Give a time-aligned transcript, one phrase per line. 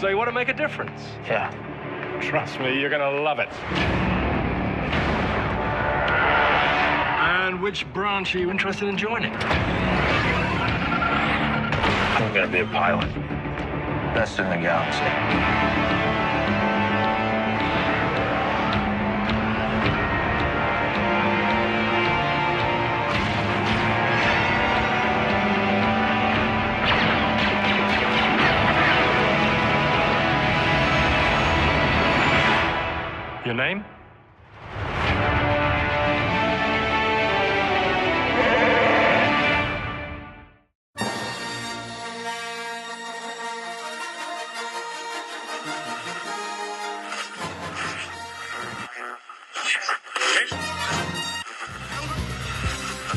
[0.00, 1.02] so you want to make a difference.
[1.26, 1.52] Yeah.
[2.22, 3.52] Trust me, you're gonna love it.
[7.22, 9.34] And which branch are you interested in joining?
[12.14, 13.12] I'm gonna be a pilot.
[14.14, 16.09] Best in the galaxy.
[33.50, 33.84] Your name?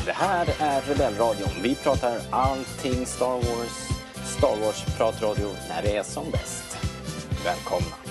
[0.04, 1.48] Det här är Rebellradion.
[1.62, 3.88] Vi pratar allting Star Wars.
[4.24, 6.78] Star Wars-pratradio när det är som bäst.
[7.44, 8.03] Välkomna!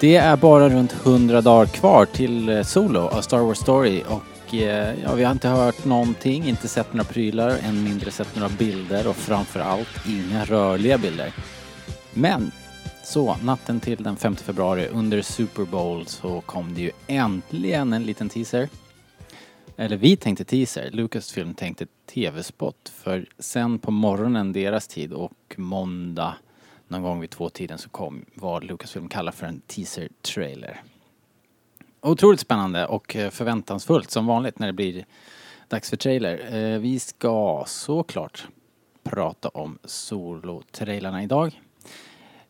[0.00, 4.54] Det är bara runt 100 dagar kvar till eh, Solo av Star Wars Story och
[4.54, 8.48] eh, ja, vi har inte hört någonting, inte sett några prylar, än mindre sett några
[8.48, 11.34] bilder och framförallt inga rörliga bilder.
[12.14, 12.50] Men
[13.04, 18.02] så, natten till den 5 februari under Super Bowl så kom det ju äntligen en
[18.02, 18.68] liten teaser.
[19.76, 26.34] Eller vi tänkte teaser, Lucasfilm tänkte TV-spot för sen på morgonen deras tid och måndag
[26.88, 30.82] någon gång vid tvåtiden så kom vad Lucasfilm kallar för en teaser-trailer.
[32.00, 35.04] Otroligt spännande och eh, förväntansfullt som vanligt när det blir
[35.68, 36.54] dags för trailer.
[36.54, 38.46] Eh, vi ska såklart
[39.02, 41.60] prata om solotrailarna idag.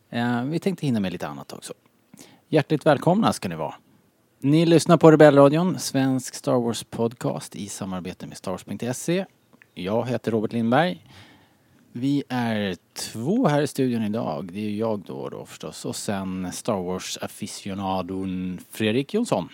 [0.09, 1.73] Eh, vi tänkte hinna med lite annat också.
[2.47, 3.75] Hjärtligt välkomna ska ni vara.
[4.39, 9.25] Ni lyssnar på Rebellradion, svensk Star Wars podcast i samarbete med Star Wars.se.
[9.73, 11.05] Jag heter Robert Lindberg.
[11.91, 14.49] Vi är två här i studion idag.
[14.53, 15.85] Det är jag då, då förstås.
[15.85, 19.49] Och sen Star Wars-aficionadon Fredrik Jonsson.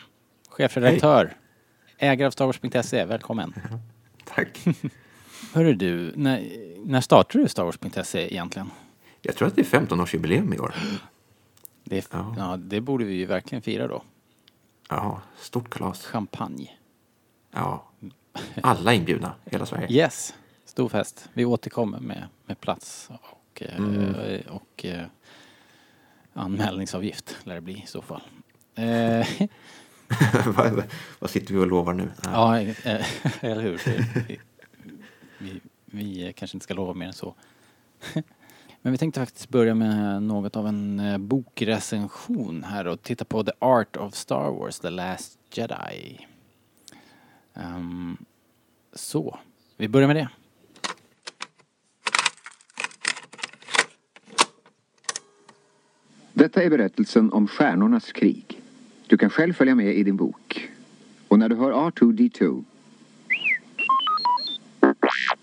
[0.50, 1.38] Chefredaktör.
[1.98, 3.06] Ägare av Star Wars.se.
[3.06, 3.54] Välkommen.
[4.26, 4.66] Tack.
[5.54, 6.44] Hörru du, när,
[6.86, 8.72] när startade du Star Wars.se egentligen?
[9.22, 10.76] Jag tror att det är 15-årsjubileum i år.
[11.88, 12.36] Det, är, Ja.
[12.38, 14.04] ja, det borde vi ju verkligen fira då.
[14.90, 16.06] Ja, stort kalas.
[16.06, 16.70] Champagne.
[17.52, 17.92] Ja.
[18.62, 19.88] Alla inbjudna, hela Sverige.
[19.92, 20.34] Yes,
[20.76, 21.30] stor fest.
[21.34, 24.42] Vi återkommer med, med plats och, eh, Mm.
[24.50, 25.06] och eh,
[26.34, 28.22] anmälningsavgift lär det bli i så fall.
[28.76, 29.28] Eh,
[30.46, 30.84] vad,
[31.20, 32.12] vad sitter vi och lovar nu?
[32.24, 32.60] Ja,
[33.40, 33.82] eller hur.
[34.28, 34.40] Vi,
[35.38, 37.36] vi, vi kanske inte ska lova mer än så.
[38.82, 43.52] Men vi tänkte faktiskt börja med något av en bokrecension här och titta på The
[43.60, 46.28] Art of Star Wars, The Last Jedi.
[47.54, 48.18] Ehm,
[48.94, 49.40] så,
[49.78, 50.30] vi börjar med det.
[56.38, 58.62] Detta är berättelsen om Stjärnornas krig.
[59.08, 60.70] Du kan själv följa med i din bok.
[61.28, 62.64] Och när du hör R2D2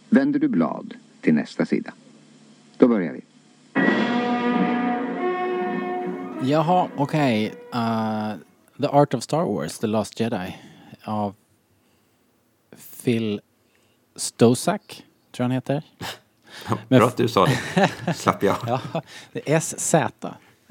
[0.08, 1.92] vänder du blad till nästa sida.
[2.78, 3.25] Då börjar vi.
[6.50, 7.54] Jaha, okej.
[7.75, 8.32] Uh,
[8.81, 10.56] The Art of Star Wars, The Last Jedi
[11.04, 11.34] av
[13.04, 13.41] Phil
[14.16, 15.82] Stosak, tror jag han heter.
[16.88, 18.14] Bra att du sa det.
[18.14, 18.56] Slapp jag.
[18.66, 19.02] Ja,
[19.32, 19.94] det är SZ.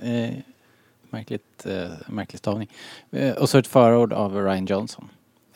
[0.01, 0.33] Eh,
[1.09, 2.69] märkligt, eh, märklig stavning.
[3.11, 5.09] Eh, och så ett förord av Ryan Johnson.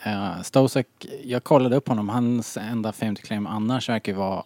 [0.04, 0.88] Eh, Stosek,
[1.24, 2.10] jag kollade upp honom.
[2.10, 4.44] Hans enda fame to claim annars verkar ju vara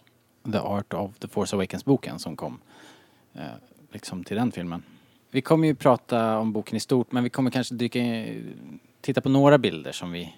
[0.52, 2.58] The Art of the Force Awakens-boken som kom
[3.34, 3.42] eh,
[3.92, 4.82] liksom till den filmen.
[5.30, 9.20] Vi kommer ju prata om boken i stort men vi kommer kanske dyka in, titta
[9.20, 10.34] på några bilder som vi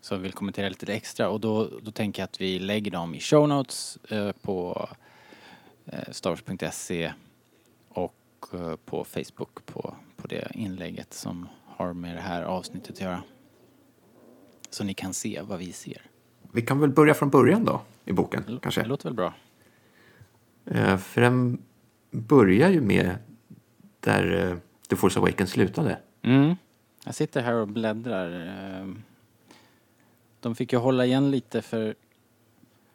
[0.00, 3.20] som vill kommentera lite extra och då, då tänker jag att vi lägger dem i
[3.20, 4.88] show notes eh, på
[5.86, 7.12] eh, stars.se
[8.42, 13.00] och eh, på Facebook på, på det inlägget som har med det här avsnittet att
[13.00, 13.22] göra.
[14.70, 16.02] Så ni kan se vad vi ser.
[16.52, 18.84] Vi kan väl börja från början då, i boken, Det kanske.
[18.84, 19.34] låter väl bra?
[20.64, 21.62] Eh, För den
[22.10, 23.16] börjar ju med
[24.00, 24.56] där eh,
[24.88, 25.98] The Force Awakens slutade.
[26.22, 26.54] Mm.
[27.04, 28.94] Jag sitter här och bläddrar.
[30.40, 31.94] De fick ju hålla igen lite för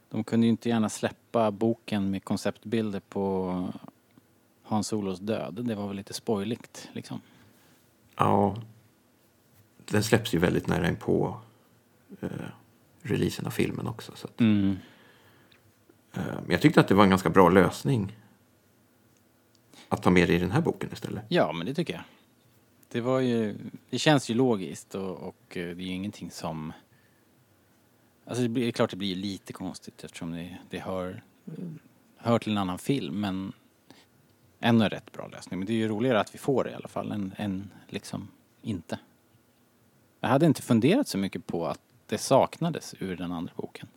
[0.10, 3.54] de kunde ju inte gärna släppa boken med konceptbilder på
[4.68, 5.66] Hans Solos död.
[5.66, 7.22] Det var väl lite spoiligt liksom.
[8.16, 8.56] Ja,
[9.86, 11.40] den släpps ju väldigt nära in på
[12.22, 12.30] eh,
[13.02, 14.12] releasen av filmen också.
[14.16, 14.78] Så att, Mm.
[16.14, 18.16] eh, men jag tyckte att det var en ganska bra lösning
[19.90, 21.24] att ta med det i den här boken istället.
[21.30, 22.04] Ja, men det tycker jag.
[22.92, 23.58] Det var ju,
[23.90, 26.74] det känns ju logiskt och, och eh, det är ju ingenting som...
[28.26, 31.24] Alltså det, blir, det är klart det blir lite konstigt eftersom det, det hör,
[32.18, 33.54] hör till en annan film men
[34.60, 35.60] en rätt bra lösning.
[35.60, 38.28] Men det är ju roligare att vi får det i alla fall än, än liksom
[38.62, 39.00] inte.
[40.20, 43.88] Jag hade inte funderat så mycket på att det saknades ur den andra boken.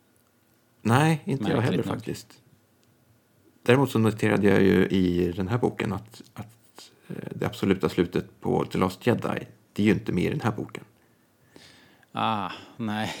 [0.81, 1.85] Nej, inte jag heller nog.
[1.85, 2.41] faktiskt.
[3.63, 8.41] Däremot så noterade jag ju i den här boken att, att eh, det absoluta slutet
[8.41, 10.83] på The Last Jedi, det är ju inte med i den här boken.
[12.11, 13.15] Ah, nej.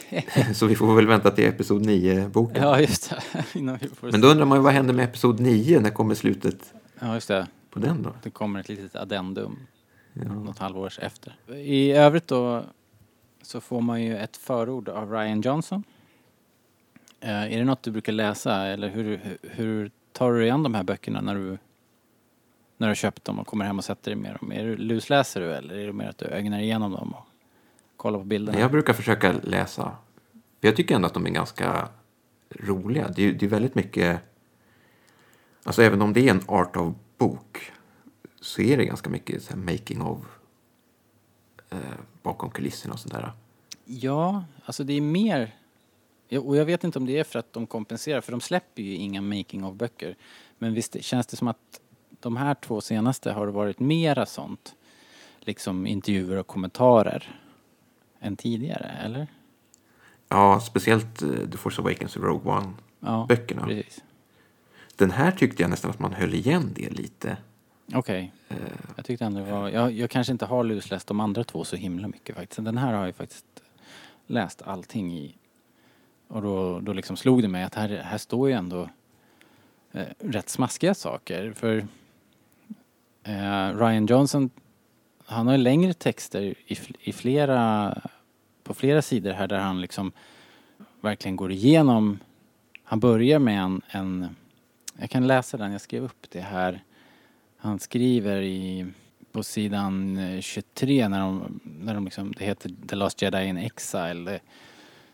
[0.54, 2.62] Så vi får väl vänta till Episod 9-boken.
[2.62, 3.44] ja, just det.
[4.00, 5.80] Men då undrar man ju vad händer med Episod 9?
[5.80, 7.46] När kommer slutet Ja, just det.
[7.70, 8.14] på den då?
[8.22, 9.58] Det kommer ett litet addendum
[10.12, 10.24] Ja.
[10.24, 11.36] något halvårs efter.
[11.54, 12.64] I övrigt då
[13.42, 15.82] så får man ju ett förord av Ryan Johnson.
[17.20, 20.62] Eh, är det något du brukar läsa eller hur, hur, hur tar du dig an
[20.62, 21.48] de här böckerna när du,
[22.76, 24.52] när du har köpt dem och kommer hem och sätter dig med dem?
[24.52, 27.24] Är du, lusläser du eller är det mer att du ögnar igenom dem och
[27.96, 28.60] kollar på bilderna?
[28.60, 29.96] Jag brukar försöka läsa.
[30.60, 31.88] Jag tycker ändå att de är ganska
[32.50, 33.08] roliga.
[33.08, 34.20] Det är, det är väldigt mycket...
[35.66, 37.72] Alltså även om det är en art of bok
[38.40, 40.18] så är det ganska mycket så making of
[41.70, 41.78] eh,
[42.22, 43.32] bakom kulisserna och sånt där.
[43.84, 45.54] Ja, alltså det är mer...
[46.28, 48.82] Ja, Och jag vet inte om det är för att de kompenserar, för de släpper
[48.82, 50.16] ju inga making of böcker.
[50.58, 51.80] Men visst känns det som att
[52.20, 54.74] de här två senaste har det varit mera sånt,
[55.40, 57.40] liksom intervjuer och kommentarer,
[58.20, 59.26] än tidigare, eller?
[60.28, 63.66] Ja, speciellt eh, The Force Awakens och Rogue Ja, One-böckerna.
[63.66, 64.02] precis.
[64.96, 67.36] Den här tyckte jag nästan att man höll igen det lite.
[67.94, 68.32] Okej.
[68.48, 68.56] Eh,
[68.96, 69.68] Jag tyckte ändå det var...
[69.68, 72.64] Jag, jag kanske inte har lusläst de andra två så himla mycket faktiskt.
[72.64, 73.46] Den här har jag faktiskt
[74.26, 75.34] läst allting i.
[76.28, 78.88] Och då, då liksom slog det mig att här, här står ju ändå
[79.92, 81.52] eh, rätt smaskiga saker.
[81.52, 81.86] För
[83.22, 84.50] eh, Ryan Johnson,
[85.26, 87.94] han har ju längre texter i, i flera,
[88.64, 90.12] på flera sidor här där han liksom
[91.00, 92.18] verkligen går igenom.
[92.84, 94.36] Han börjar med en, en
[94.98, 96.84] jag kan läsa den, jag skrev upp det här.
[97.56, 98.86] Han skriver i,
[99.32, 103.56] på sidan eh, 23 när de, när de liksom, det heter The Last Jedi in
[103.56, 104.30] Exile.
[104.30, 104.40] Det,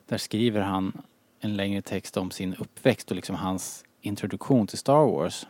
[0.06, 1.02] där skriver han
[1.40, 5.46] en längre text om sin uppväxt och liksom hans introduktion till Star Wars.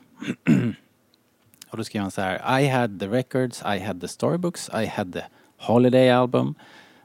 [1.71, 2.61] och då skriver han så här.
[2.61, 5.25] I had the records, I had the storybooks, I had the
[5.57, 6.55] holiday album.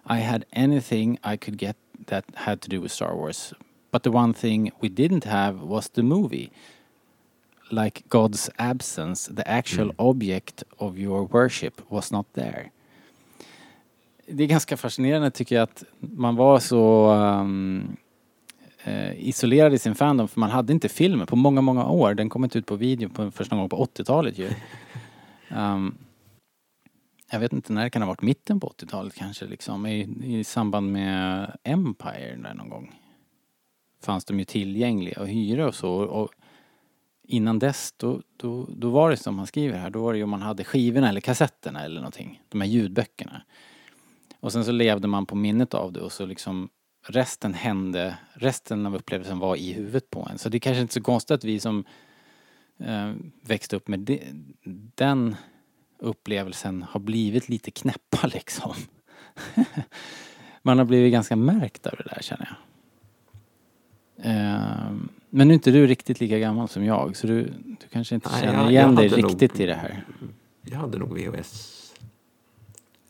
[0.09, 3.53] I had anything I could get that had to do with Star Wars.
[3.91, 6.51] But the one thing we didn't have was the movie
[7.69, 12.69] like God's absence, the actual object of your worship was not there.
[14.27, 17.97] Det är ganska fascinerande tycker jag att man var så um,
[18.83, 22.13] eh, isolerad i sin fandom för man hade inte filmen på många, många år.
[22.13, 24.49] Den kom inte ut på video på, först någon gång på 80-talet ju.
[25.49, 25.97] Um,
[27.31, 30.43] jag vet inte när det kan ha varit, mitten på 80-talet kanske liksom, i, i
[30.43, 32.95] samband med Empire där någon gång.
[34.03, 35.91] Fanns de ju tillgängliga att hyra och så.
[35.91, 36.29] Och
[37.27, 40.23] innan dess, då, då, då var det som han skriver här, då var det ju
[40.23, 42.41] om man hade skivorna eller kassetterna eller någonting.
[42.49, 43.41] De här ljudböckerna.
[44.39, 46.69] Och sen så levde man på minnet av det och så liksom
[47.07, 50.37] resten hände, resten av upplevelsen var i huvudet på en.
[50.37, 51.83] Så det är kanske inte så konstigt att vi som
[52.79, 54.21] eh, växte upp med de,
[54.95, 55.35] den
[55.99, 58.73] upplevelsen har blivit lite knäppa liksom.
[60.61, 62.57] man har blivit ganska märkt av det där känner jag.
[64.31, 64.91] Eh,
[65.29, 67.43] men nu är inte du riktigt lika gammal som jag så du,
[67.81, 70.03] du kanske inte Nej, känner jag- igen jag dig hade nog- riktigt i det här.
[70.61, 71.73] jag hade nog VHS.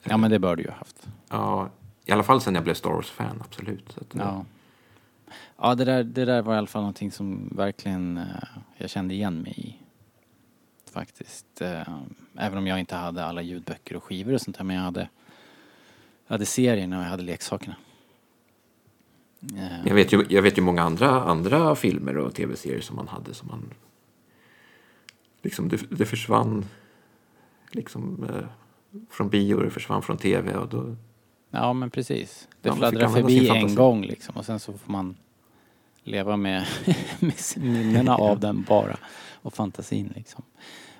[0.03, 1.07] Ja men det bör du ju ha haft.
[1.29, 1.69] Ja,
[2.05, 3.91] i alla fall sen jag blev Star Wars-fan, absolut.
[3.91, 4.45] Så att, Ja.
[5.57, 8.23] Ja det där, det där var i alla fall någonting som verkligen eh,
[8.77, 9.75] jag kände igen mig i.
[10.91, 11.61] Faktiskt.
[11.61, 11.81] Eh,
[12.37, 15.09] även om jag inte hade alla ljudböcker och skivor och sånt där men jag hade,
[16.27, 17.75] jag hade serierna och jag hade leksakerna.
[19.55, 23.07] Eh, Jag vet ju, jag vet ju många andra, andra filmer och tv-serier som man
[23.07, 23.73] hade som man...
[25.41, 26.65] Liksom det, det försvann
[27.71, 28.47] liksom eh,
[29.09, 30.95] från bio, det försvann från tv och då...
[31.49, 32.47] Ja men precis.
[32.61, 35.15] Det Ja, fladdrar förbi en gång liksom och sen så får man
[36.03, 36.65] leva med,
[37.19, 38.97] med minnena av den bara.
[39.41, 40.43] Och fantasin liksom.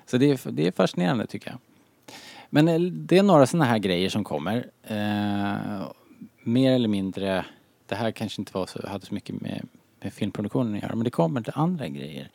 [0.06, 1.58] Så det är, det är fascinerande tycker jag.
[2.50, 4.70] Men eh, det är några sådana här grejer som kommer.
[4.82, 5.86] Eh,
[6.42, 7.44] mer eller mindre,
[7.88, 9.68] det här kanske inte var så, hade så mycket med,
[10.00, 12.30] med filmproduktionen att göra, men det kommer till andra grejer.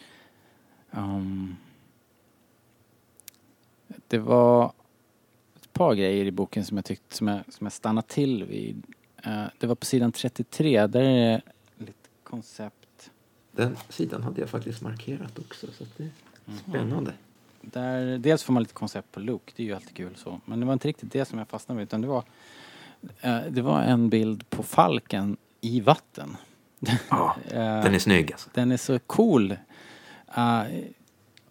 [0.91, 1.55] Um,
[4.07, 4.73] det var
[5.55, 8.83] ett par grejer i boken som jag tyckte, som jag, som jag stannade till vid.
[9.23, 11.41] Eh, det var på sidan 33, där är
[11.77, 13.11] det lite koncept.
[13.51, 16.09] Den sidan hade jag faktiskt markerat också, så det är
[16.69, 17.13] spännande.
[17.61, 20.41] där, dels får man lite koncept på look, det är ju alltid kul så.
[20.45, 22.23] Men det var inte riktigt det som jag fastnade med utan det var,
[23.21, 26.37] eh, det var en bild på falken i vatten.
[27.09, 28.49] Ja, den är snygg alltså.
[28.53, 29.51] den är så cool.
[30.35, 30.63] Eh,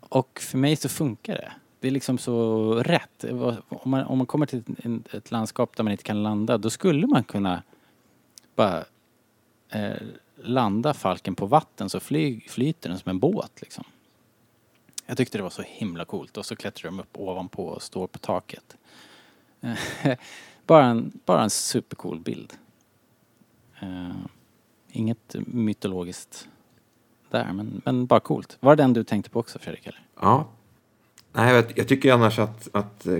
[0.00, 1.52] och för mig så funkar det.
[1.80, 3.24] Det är liksom så rätt.
[3.68, 6.70] Om man, om man kommer till en, ett landskap där man inte kan landa, då
[6.70, 7.62] skulle man kunna
[8.54, 8.84] bara
[9.68, 10.02] eh,
[10.36, 13.84] landa falken på vatten så flyg, flyter den som en båt liksom.
[15.06, 18.06] Jag tyckte det var så himla coolt och så klättrar de upp ovanpå och står
[18.06, 18.76] på taket.
[19.60, 20.16] Eh,
[20.66, 22.52] bara, en, bara en supercool bild.
[23.82, 24.16] Eh,
[24.88, 26.48] inget mytologiskt
[27.30, 28.56] där, men, men bara coolt.
[28.60, 29.86] Var det den du tänkte på också Fredrik?
[29.86, 30.06] Eller?
[30.20, 30.48] Ja.
[31.32, 33.18] Nej, jag, jag tycker annars att, att eh,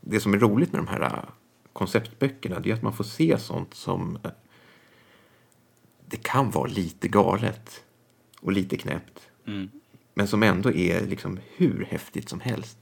[0.00, 1.24] det som är roligt med de här eh,
[1.72, 4.30] konceptböckerna det är att man får se sånt som eh,
[6.06, 7.84] det kan vara lite galet
[8.40, 9.28] och lite knäppt.
[10.14, 12.78] Men som ändå är liksom hur häftigt som helst.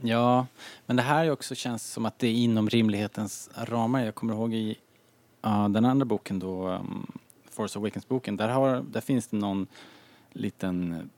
[0.00, 0.46] Ja,
[0.86, 4.04] men det här är också känns som att det är inom rimlighetens ramar.
[4.04, 4.76] Jag kommer ihåg i
[5.70, 7.06] den andra boken då, um,
[7.50, 9.66] Force Awakens-boken, där, har, där finns det någon
[10.32, 11.10] liten...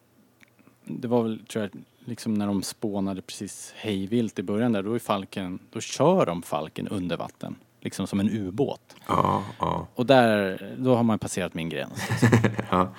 [0.84, 4.94] Det var väl, tror jag, liksom när de spånade precis hejvilt i början där, då
[4.94, 7.56] är falken, då kör de falken under vatten.
[7.80, 8.96] Liksom som en ubåt.
[9.08, 9.86] Ja, ja.
[9.94, 12.08] Och där, då har man passerat min gräns.
[12.70, 12.94] ja.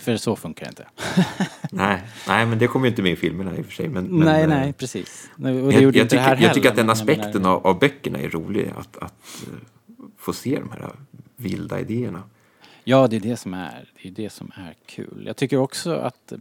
[0.00, 0.86] För så funkar det inte.
[1.70, 3.88] Nej, nej, men det kommer ju inte med i filmerna i och för sig.
[3.88, 5.30] Men, men, nej, eh, nej, precis.
[5.36, 7.42] Och det Jag, gjorde jag, inte det tycker, här jag tycker heller, att den aspekten
[7.42, 8.72] menar- av, av böckerna är rolig.
[8.76, 9.58] Att, att eh,
[10.22, 10.92] få se de här
[11.36, 12.22] vilda idéerna.
[12.84, 15.22] Ja, det är det som är, det är det som är kul.
[15.26, 16.32] Jag tycker också att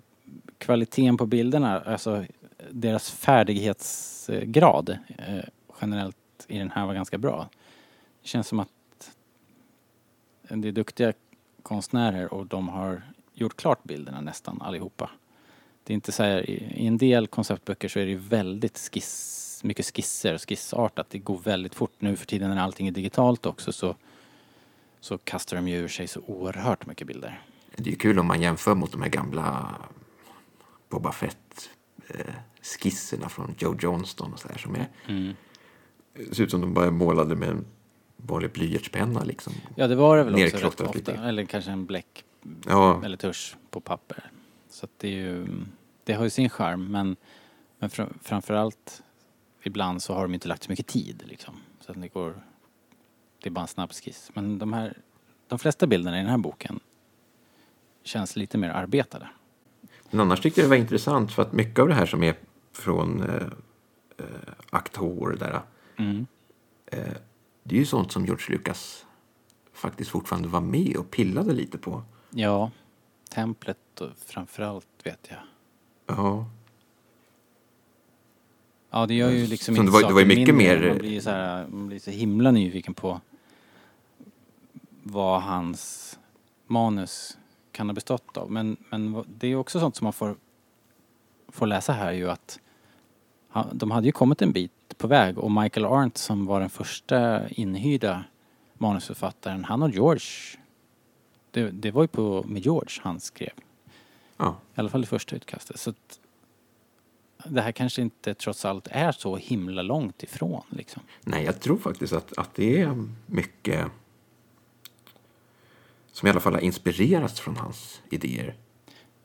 [0.57, 2.25] kvaliteten på bilderna, alltså
[2.69, 5.43] deras färdighetsgrad eh,
[5.81, 7.49] generellt i den här var ganska bra.
[8.21, 8.69] Det känns som att
[10.49, 11.13] det är duktiga
[11.63, 13.01] konstnärer och de har
[13.33, 15.09] gjort klart bilderna nästan allihopa.
[15.83, 19.50] Det är inte så här, i i en del konceptböcker så är det väldigt skiss,
[19.63, 21.09] mycket skisser och skissartat.
[21.09, 23.95] Det går väldigt fort nu för tiden när allting är digitalt också så
[24.99, 27.41] så kastar de ju ur sig så oerhört mycket bilder.
[27.75, 29.75] Det är ju kul om man jämför mot de här gamla
[30.89, 35.33] Boba Fett-skisserna från Joe Johnston och så här som är Mm.
[36.31, 37.65] ser ut som de bara målade med en
[38.17, 39.53] vanlig blyertspenna liksom.
[39.75, 40.91] Ja, det var det väl också rätt ofta.
[40.93, 41.13] lite.
[41.13, 42.23] Eller kanske en bläck
[42.67, 44.31] Ja, eller tusch på papper.
[44.69, 45.47] Så att det är ju,
[46.03, 47.15] det har ju sin charm men,
[47.79, 49.03] men fr- framförallt
[49.63, 51.55] ibland så har de inte lagt så mycket tid liksom.
[51.79, 52.43] Så att det går,
[53.41, 54.31] det är bara en snabb skiss.
[54.33, 54.97] Men de här,
[55.47, 56.79] de flesta bilderna i den här boken
[58.03, 59.29] känns lite mer arbetade.
[60.09, 62.35] men annars tyckte jag det var intressant för att mycket av det här som är
[62.71, 63.47] från eh,
[64.17, 65.61] eh, akt H och det där.
[65.97, 66.27] Mm.
[66.85, 67.13] Eh,
[67.63, 69.05] det är ju sånt som George Lucas
[69.73, 72.03] faktiskt fortfarande var med och pillade lite på.
[72.29, 72.71] Ja,
[73.29, 75.39] templet och framförallt vet jag.
[76.05, 76.45] Ja,
[78.93, 80.79] Ja, det gör ju liksom Som inte det var- det var mycket mindre.
[80.79, 83.21] mer- Man blir, så här, man blir så himla nyfiken på
[85.03, 86.19] vad hans
[86.67, 87.37] manus
[87.71, 88.51] kan ha bestått av.
[88.51, 90.35] Men, men det är också sånt som man får,
[91.47, 92.59] får läsa här ju att
[93.49, 96.69] han, de hade ju kommit en bit på väg och Michael Arndt som var den
[96.69, 98.23] första inhyrda
[98.73, 100.21] manusförfattaren, han och George,
[101.51, 103.51] det, det var ju på, med George han skrev.
[104.37, 104.55] ja.
[104.75, 105.79] I alla fall det första utkastet.
[105.79, 106.19] Så att
[107.45, 111.03] det här kanske inte trots allt är så himla långt ifrån liksom.
[111.21, 113.85] Nej, jag tror faktiskt att, att det är mycket
[116.11, 118.55] som i alla fall har inspirerats från hans idéer.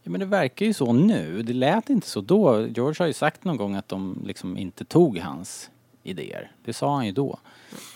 [0.02, 1.42] Ja men det verkar ju så nu.
[1.42, 2.66] Det lät inte så då.
[2.66, 5.70] George har ju sagt någon gång att de liksom inte tog hans
[6.02, 6.52] idéer.
[6.64, 7.38] Det sa han ju då.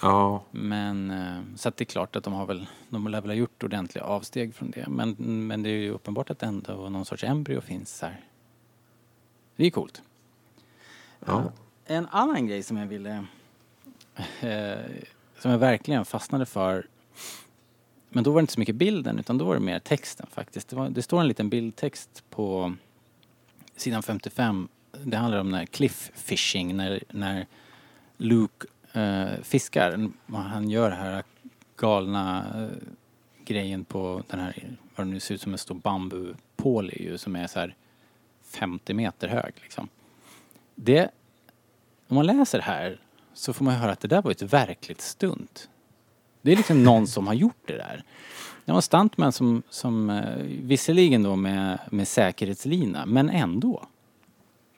[0.02, 3.30] Ja, Men eh, så att det är klart att de har väl, de lär väl
[3.30, 4.84] ha gjort ordentliga avsteg från det.
[4.88, 8.20] Men, men det är ju uppenbart att ändå någon sorts embryo finns här.
[9.56, 10.02] Det är ju coolt
[11.26, 11.52] ja.
[11.84, 13.24] En annan grej som jag ville...
[14.40, 14.78] Eh,
[15.38, 16.86] som jag verkligen fastnade för.
[18.08, 20.68] Men då var det inte så mycket bilden utan då var det mer texten faktiskt.
[20.68, 22.74] Det, var, det står en liten bildtext på
[23.76, 24.68] sidan 55.
[25.04, 27.46] Det handlar om när cliff fishing, när, när
[28.16, 30.10] Luke eh, fiskar.
[30.26, 31.22] Han gör det här
[31.76, 32.88] galna eh,
[33.44, 37.36] grejen på den här, vad det nu ser ut som en stor bambupål ju, som
[37.36, 37.74] är så här
[38.44, 39.88] 50 meter hög liksom.
[40.82, 41.10] Det,
[42.08, 43.00] om man läser det här
[43.34, 45.68] så får man höra att det där var ett verkligt stunt.
[46.42, 48.04] Det är liksom någon som har gjort det där.
[48.64, 53.86] Det var en stuntman som, som eh, visserligen då med, med säkerhetslina, men ändå.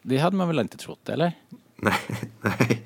[0.02, 1.32] Det hade man väl inte trott, eller?
[1.76, 1.94] Nej,
[2.40, 2.82] nej.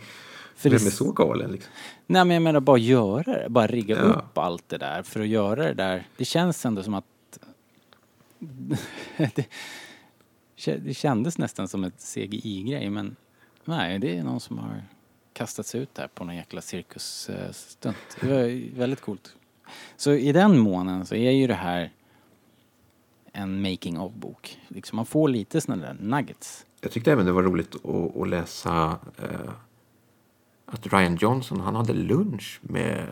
[0.57, 1.73] För Vem det- är så galen liksom?
[2.07, 4.03] Nej men jag menar bara göra det, bara rigga Ja.
[4.03, 6.07] upp allt det där för att göra det där.
[6.17, 7.05] Det känns ändå som att
[9.35, 9.47] det,
[10.65, 13.17] det kändes nästan som ett CGI-grej men
[13.65, 14.83] nej, det är någon som har
[15.33, 17.97] kastat sig ut där på någon jäkla cirkusstunt.
[18.21, 19.37] Det var väldigt coolt.
[19.97, 21.93] Så i den månen så är ju det här
[23.33, 24.61] en making of-bok.
[24.69, 26.67] Liksom man får lite sådana där nuggets.
[26.81, 29.51] Jag tyckte även det var roligt att, att läsa eh,
[30.67, 33.07] att Ryan Johnson, han hade lunch med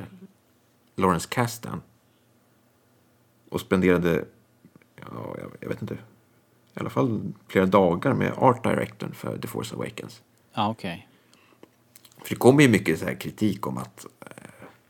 [0.97, 1.83] Lawrence Kasdan.
[3.49, 4.25] Och spenderade,
[4.97, 5.99] ja, jag vet inte,
[6.75, 10.23] i alla fall flera dagar med art directorn för The Force Awakens.
[10.55, 11.09] Ja, okej.
[12.19, 14.29] För det kommer ju mycket så här kritik om att eh,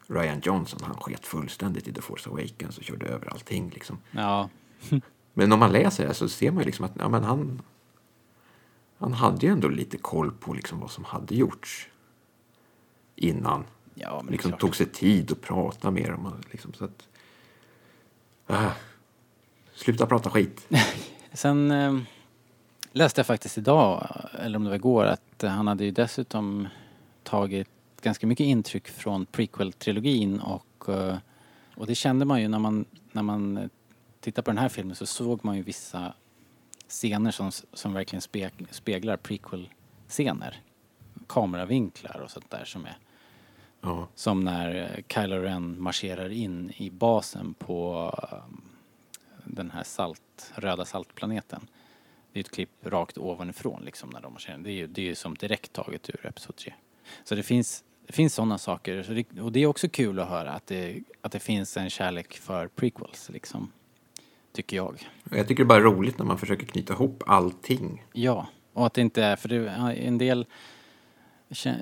[0.07, 3.99] Ryan Johnson, han sket fullständigt i The Force Awakens och körde över allting liksom.
[4.11, 4.49] Ja,
[5.35, 7.63] Men om man läser det så ser man ju liksom att ja, men han,
[8.99, 11.89] han hade ju ändå lite koll på liksom vad som hade gjorts
[13.17, 13.65] innan.
[13.95, 14.61] ja men liksom klart.
[14.61, 16.33] tog sig tid att prata med dem.
[16.51, 17.09] Liksom, så att,
[18.47, 18.71] ah,
[19.75, 20.67] sluta prata skit.
[21.35, 21.99] Sen eh,
[22.93, 26.69] läste jag faktiskt idag, eller om det var igår, att han hade ju dessutom
[27.23, 27.69] tagit
[28.03, 31.17] ganska mycket intryck från prequel-trilogin och, eh,
[31.75, 33.69] och det kände man ju när man, när man eh,
[34.21, 36.15] tittade på den här filmen så såg man ju vissa
[36.89, 40.61] scener som, som verkligen speg, speglar prequel-scener.
[41.27, 42.99] Kameravinklar och sånt där som är
[43.81, 48.39] Ja, som när Kylo Ren marscherar in i basen på eh,
[49.45, 51.67] den här salt, röda saltplaneten.
[52.33, 54.59] Det är ett klipp rakt ovanifrån liksom när de marscherar.
[54.59, 56.75] Det är ju, det är ju som direkt taget ur Episod 3.
[57.25, 59.03] Så det finns, det finns sådana saker.
[59.03, 61.91] Så det, och det är också kul att höra att det, att det finns en
[61.91, 63.73] kärlek för prequels liksom.
[64.53, 65.09] Tycker jag.
[65.31, 68.05] jag tycker det är bara roligt när man försöker knyta ihop allting.
[68.13, 70.47] Ja, och att det inte är, för det en del,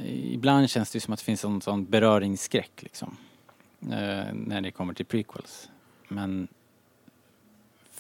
[0.05, 3.17] ibland känns det som att det finns en sån beröringsskräck liksom.
[3.83, 5.71] Eh, när det kommer till prequels.
[6.09, 6.49] Men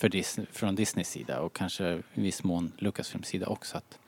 [0.03, 3.99] för Disney, från Disneys sida och kanske i viss mån Lucasfilms sida också att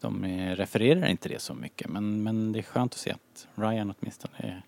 [0.00, 1.88] de eh, refererar inte det så mycket.
[1.88, 4.62] Men, men det är skönt att se att Ryan åtminstone är,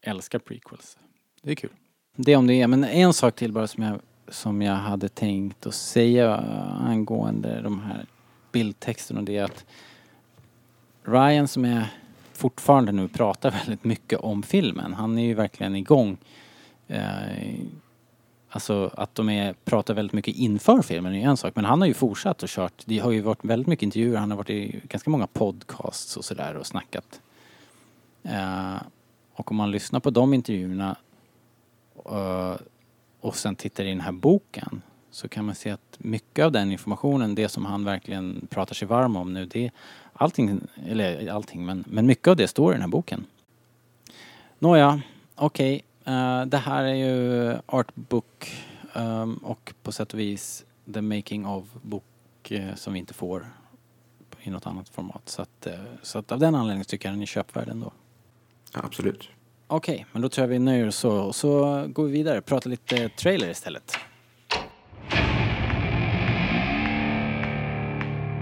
[0.00, 0.98] älskar prequels.
[1.42, 1.70] Det är kul.
[2.16, 5.66] Det om det är, men en sak till bara som jag, som jag hade tänkt
[5.66, 6.36] att säga
[6.80, 8.06] angående de här
[8.52, 9.64] bildtexterna och det är att
[11.02, 11.86] Ryan som är
[12.32, 14.94] fortfarande nu pratar väldigt mycket om filmen.
[14.94, 16.16] Han är ju verkligen igång.
[16.88, 17.54] Eh,
[18.54, 21.56] alltså att de är, pratar väldigt mycket inför filmen är ju en sak.
[21.56, 22.82] Men han har ju fortsatt och kört.
[22.84, 24.18] Det har ju varit väldigt mycket intervjuer.
[24.18, 27.20] Han har varit i ganska många podcasts och sådär och snackat.
[28.26, 28.76] Uh,
[29.32, 30.96] och om man lyssnar på de intervjuerna
[32.10, 32.56] uh,
[33.20, 36.72] och sen tittar i den här boken så kan man se att mycket av den
[36.72, 39.70] informationen, det som han verkligen pratar sig varm om nu, det är
[40.12, 43.26] allting, eller allting, men, men mycket av det står i den här boken.
[44.58, 45.00] Nåja,
[45.34, 45.74] okej.
[45.76, 45.82] Okay
[46.46, 48.52] det här är ju Artbook
[48.94, 50.64] ehm, och på sätt och vis
[50.94, 52.04] the making of bok
[52.50, 53.46] eh, som vi inte får
[54.42, 55.28] i något annat format.
[55.28, 57.92] Så att, eh, så att av den anledningen tycker jag den är köpvärd ändå.
[58.74, 59.28] Ja, absolut.
[59.66, 61.20] Okej, men då tror jag vi nöjer oss så.
[61.20, 62.40] Och så går vi vidare.
[62.40, 63.96] Pratar lite trailer istället.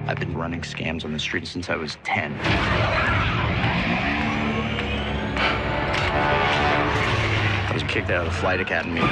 [0.08, 2.32] I've been running scams on the street since I was 10.
[7.92, 9.02] Kicked out of the flight academy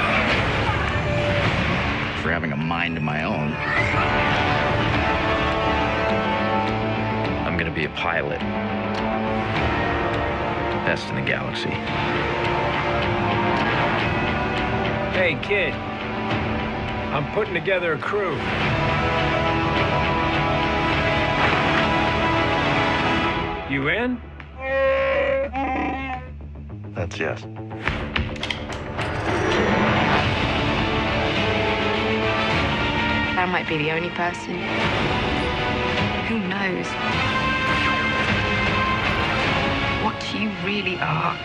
[2.23, 3.53] for having a mind of my own.
[7.45, 8.39] I'm gonna be a pilot.
[10.83, 11.69] Best in the galaxy.
[15.13, 15.75] Hey, kid.
[17.13, 18.35] I'm putting together a crew.
[23.69, 24.19] You in?
[26.95, 27.45] That's yes.
[33.41, 34.53] I might be the only person.
[36.27, 36.85] Who knows?
[40.05, 41.35] What you really are.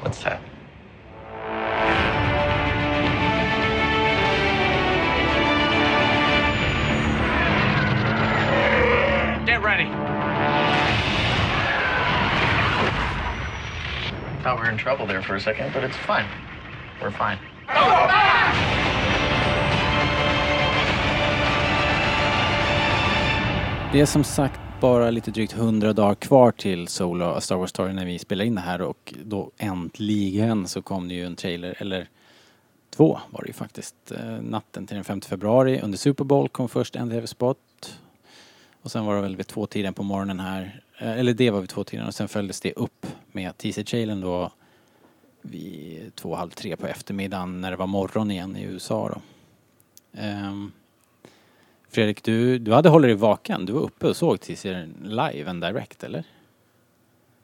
[0.00, 0.40] What's that?
[9.44, 9.84] Get ready.
[14.42, 16.26] Thought we were in trouble there for a second, but it's fine.
[17.02, 17.38] We're fine.
[23.92, 27.70] Det är som sagt bara lite drygt 100 dagar kvar till Solo A Star Wars
[27.70, 31.36] Story när vi spelar in det här och då äntligen så kom det ju en
[31.36, 32.08] trailer, eller
[32.90, 33.94] två var det ju faktiskt.
[34.10, 38.00] Eh, natten till den 5 februari under Super Bowl kom först en TV-spot
[38.82, 41.70] och sen var det väl vid tvåtiden på morgonen här, eh, eller det var vid
[41.70, 44.52] tvåtiden och sen följdes det upp med teaser-trailern då
[45.42, 49.20] vid två, halv tre på eftermiddagen när det var morgon igen i USA då.
[50.22, 50.72] Um,
[51.88, 53.66] Fredrik, du, du hade hållit dig vaken.
[53.66, 56.24] Du var uppe och såg till serien live and direct, eller?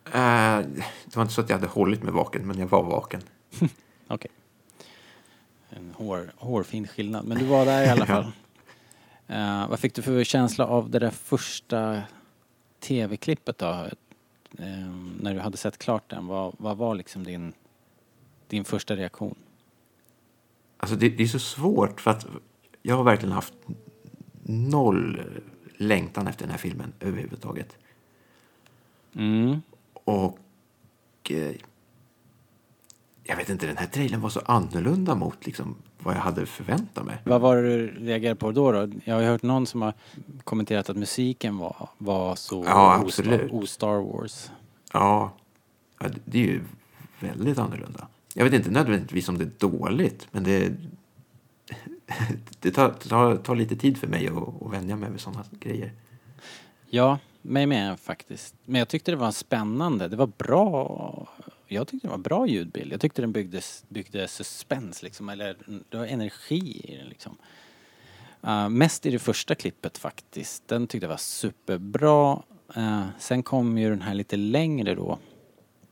[0.04, 0.58] Eh,
[1.04, 3.20] det var inte så att jag hade hållit mig vaken, men jag var vaken.
[4.08, 4.30] Okej.
[5.70, 8.32] En hår, hårfin skillnad, men du var där i alla fall.
[9.26, 12.02] Eh, vad fick du för känsla av det där första
[12.80, 13.88] tv-klippet då?
[14.58, 14.66] Eh,
[15.20, 17.52] när du hade sett klart den, vad, vad var liksom din,
[18.48, 19.34] din första reaktion?
[20.76, 22.26] Alltså det, det är så svårt för att
[22.82, 23.54] jag har verkligen haft
[24.46, 25.22] noll
[25.76, 27.76] längtan efter den här filmen överhuvudtaget.
[29.14, 29.62] Mm.
[30.04, 30.38] Och
[31.30, 31.52] eh,
[33.24, 37.04] jag vet inte, den här trailern var så annorlunda mot liksom, vad jag hade förväntat
[37.06, 37.16] mig.
[37.24, 38.88] Vad var det du reagerade på då, då?
[39.04, 39.94] Jag har hört någon som har
[40.44, 43.04] kommenterat att musiken var, var så Ja,
[43.50, 44.50] o-Star Wars.
[44.92, 45.32] Ja,
[46.00, 46.60] ja, det- det är ju
[47.20, 48.08] väldigt annorlunda.
[48.34, 50.72] Jag vet inte nödvändigtvis om det är dåligt, men det,
[52.60, 55.92] det tar, tar, tar lite tid för mig att, att vänja mig vid sådana grejer.
[56.86, 58.54] Ja, mig med faktiskt.
[58.64, 60.08] Men jag tyckte det var spännande.
[60.08, 61.28] Det var bra.
[61.66, 62.92] Jag tyckte det var bra ljudbild.
[62.92, 65.28] Jag tyckte den byggde, byggde suspens liksom.
[65.28, 65.56] Eller
[65.88, 67.36] det var energi i den liksom.
[68.46, 70.68] Uh, mest i det första klippet faktiskt.
[70.68, 72.42] Den tyckte jag var superbra.
[72.76, 75.18] Uh, sen kom ju den här lite längre då.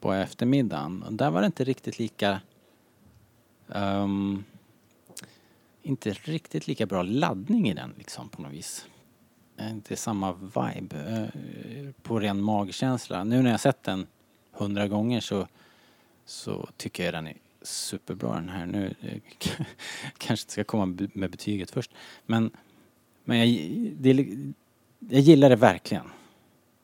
[0.01, 1.03] På eftermiddagen.
[1.03, 2.41] Och där var det inte riktigt lika...
[3.67, 4.45] um,
[5.83, 8.87] inte riktigt lika bra laddning i den liksom på något vis.
[9.61, 13.25] Inte samma vibe eh, på ren magkänsla.
[13.25, 14.07] Nu när jag sett den
[14.53, 15.49] hundra gånger så,
[16.25, 18.67] så tycker jag den är superbra den här.
[18.67, 19.19] Nu eh,
[20.19, 21.91] kanske inte ska komma med betyget först.
[22.27, 22.51] Men,
[23.25, 23.49] men jag,
[23.99, 24.13] det,
[24.99, 26.07] jag gillar det verkligen.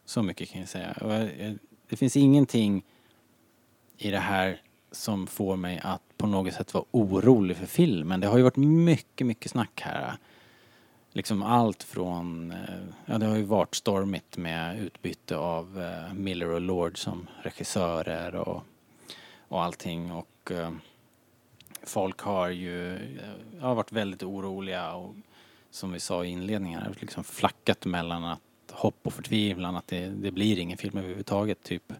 [0.04, 0.96] Så mycket kan jag säga.
[1.00, 1.58] Jag, jag,
[1.88, 2.84] det finns ingenting
[3.96, 8.20] i det här som får mig att på något sätt vara orolig för filmen.
[8.20, 10.16] Det har ju varit mycket, mycket snack här.
[11.12, 12.58] Liksom allt från, eh,
[13.06, 18.34] ja det har ju varit stormigt med utbyte av eh, Miller och Lord som regissörer
[18.34, 18.62] och,
[19.48, 20.70] och allting och eh,
[21.82, 22.98] folk har ju
[23.60, 25.14] har varit väldigt oroliga och
[25.70, 30.08] som vi sa i inledningen här, liksom flackat mellan att hopp och förtvivlan att det,
[30.08, 31.92] det blir ingen film överhuvudtaget typ.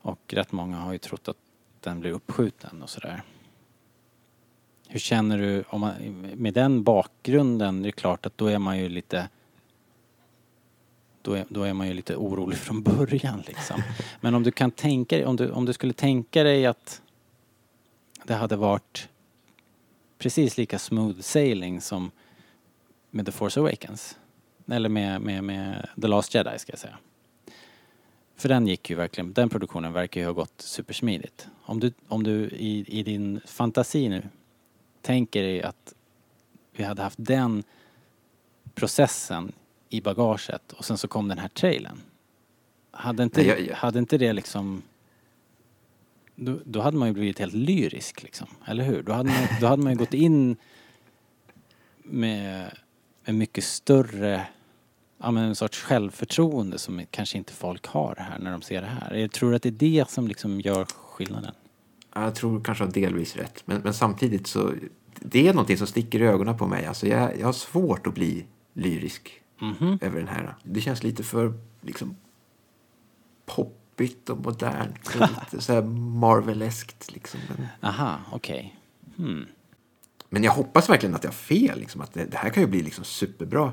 [0.00, 1.36] Och rätt många har ju trott att
[1.86, 3.22] den blir uppskjuten och sådär.
[4.88, 5.94] Hur känner du, om man,
[6.34, 9.28] med den bakgrunden, det är klart att då är man ju lite
[11.22, 13.82] då är, då är man ju lite orolig från början liksom.
[14.20, 17.02] Men om du kan tänka dig, om du, om du skulle tänka dig att
[18.24, 19.08] det hade varit
[20.18, 22.10] precis lika smooth sailing som
[23.10, 24.18] med The Force Awakens.
[24.68, 26.98] Eller med, med, med The Last Jedi ska jag säga.
[28.36, 31.48] För den gick ju verkligen, den produktionen verkar ju ha gått supersmidigt.
[31.62, 34.22] Om du, om du i, i din fantasi nu
[35.02, 35.94] tänker dig att
[36.72, 37.62] vi hade haft den
[38.74, 39.52] processen
[39.88, 42.00] i bagaget och sen så kom den här trailern.
[42.90, 44.82] Hade inte, Nej, jag- jag- hade inte det liksom
[46.34, 49.02] då, då hade man ju blivit helt lyrisk liksom, eller hur?
[49.02, 50.56] Då hade man, då hade man ju gått in
[52.02, 52.70] med
[53.24, 54.46] en mycket större,
[55.18, 58.86] ja men en sorts självförtroende som kanske inte folk har här när de ser det
[58.86, 59.14] här.
[59.14, 61.54] Jag tror att det är det som liksom gör skillnaden.
[62.14, 64.72] Jag tror kanske har delvis rätt, men, men samtidigt så
[65.20, 66.86] det är någonting som sticker i ögonen på mig.
[66.86, 69.98] Alltså jag, jag har svårt att bli lyrisk Mhm.
[70.02, 70.54] över den här.
[70.62, 72.16] Det känns lite för liksom
[73.46, 77.40] poppigt och modernt och lite så här Marveleskt liksom.
[77.48, 78.76] Men, Aha, okej.
[79.16, 79.46] Hmm.
[80.28, 82.68] men jag hoppas verkligen att jag har fel, liksom, att det, det här kan ju
[82.68, 83.72] bli liksom superbra.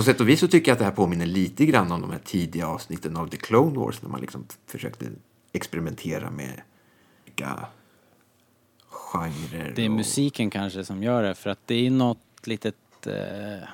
[0.00, 2.10] På sätt och vis så tycker jag att det här påminner lite grann om de
[2.10, 5.06] här tidiga avsnitten av The Clone Wars när man liksom försökte
[5.52, 6.60] experimentera med
[7.24, 7.66] olika
[8.88, 9.72] genrer.
[9.76, 12.74] Det är och- musiken kanske som gör det för att det är något litet...
[13.06, 13.68] Eh,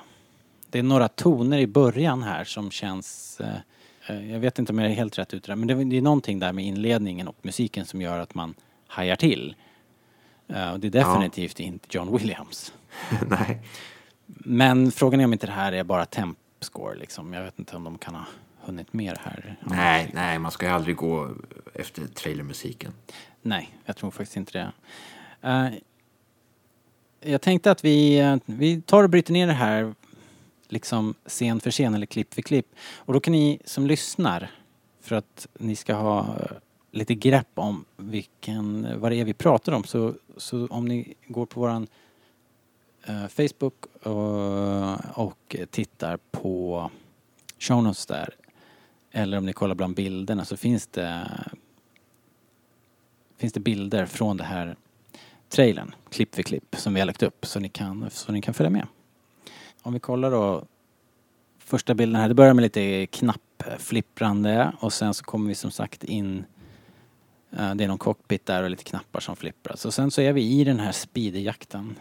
[0.69, 3.39] det är några toner i början här som känns...
[3.41, 3.55] Eh,
[4.15, 5.97] eh, jag vet inte om jag är helt rätt ute där men det, är- det
[5.97, 8.53] är någonting där med inledningen och musiken som gör att man
[8.87, 9.55] hajar till.
[10.47, 12.73] Eh, och det är definitivt inte John Williams.
[13.29, 13.61] Nej.
[14.27, 17.33] Men frågan är om inte det här är bara tempscore liksom.
[17.33, 18.25] Jag vet inte om de kan ha
[18.61, 19.55] hunnit mer här.
[19.61, 21.29] Nej, nej, man ska ju aldrig gå
[21.73, 22.91] efter trailermusiken.
[23.41, 24.71] Nej, jag tror faktiskt inte det.
[25.49, 25.69] Eh,
[27.31, 29.93] jag tänkte att vi, eh, vi tar och bryter ner det här
[30.67, 32.67] liksom scen för scen eller klipp för klipp.
[32.95, 34.51] Och då kan ni som lyssnar,
[35.01, 36.57] för att ni ska ha eh,
[36.91, 41.45] lite grepp om vilken, vad det är vi pratar om, så, så om ni går
[41.45, 41.87] på våran
[43.07, 46.91] Eh, Facebook och, och tittar på
[47.59, 48.35] show notes där
[49.11, 51.27] eller om ni kollar bland bilderna så finns det
[53.37, 54.75] finns det bilder från det här
[55.49, 58.53] trailern, klipp för klipp, som vi har lagt upp så ni kan, så ni kan
[58.53, 58.87] följa med.
[59.81, 60.65] Om vi kollar då
[61.59, 66.03] första bilden här, det börjar med lite knappflipprande och sen så kommer vi som sagt
[66.03, 66.45] in
[67.51, 69.75] eh, det är någon cockpit där och lite knappar som flipprar.
[69.75, 71.95] Så sen så är vi i den här speederjakten.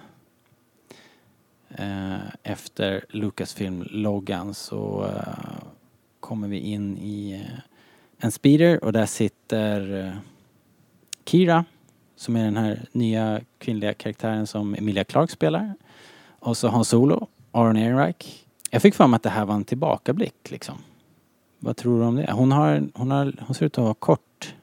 [1.69, 5.65] Eh, efter Lucasfilm-loggan så eh,
[6.21, 7.61] kommer vi in i eh,
[8.19, 10.13] en speeder och där sitter eh,
[11.25, 11.65] Kira
[12.17, 15.75] som är den här nya kvinnliga karaktären som Emilia Clarke spelar.
[16.39, 18.45] Och så Hans Solo, Aron Ehrenreich.
[18.71, 20.75] Jag fick för mig att det här var en tillbakablick liksom.
[21.59, 22.33] Vad tror du om det?
[22.33, 24.55] Hon har, hon har, hon ser ut att ha kort,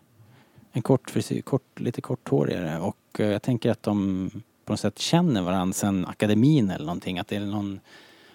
[0.72, 4.30] en kort frisyr, kort, lite korthårigare och eh, jag tänker att de
[4.66, 7.20] på något sätt känner varandra sen akademin eller någonting.
[7.20, 7.80] Att det är någon,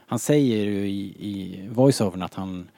[0.07, 2.69] han säger ju i, i voiceovern att han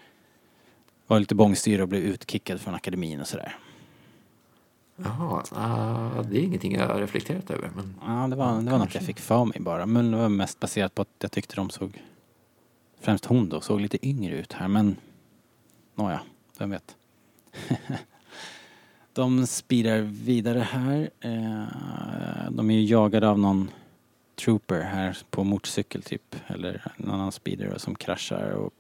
[1.07, 3.57] var lite bångstyrig och blev utkickad från akademin och sådär.
[4.97, 7.71] Jaha, ah, det är ingenting jag har reflekterat över.
[7.77, 9.87] Men Ja, det var, det var något jag fick för mig bara.
[9.87, 12.03] Men det var mest baserat på att jag tyckte de såg,
[13.01, 14.69] främst hon då, såg lite yngre ut här.
[14.69, 14.97] Men
[15.95, 16.21] nåja,
[16.59, 16.97] vem vet.
[19.13, 21.11] de speedar vidare här.
[21.21, 23.71] Eh, De är ju jagade av någon
[24.35, 26.37] trooper här på motorcykel typ.
[26.47, 28.73] Eller en annan speeder som kraschar och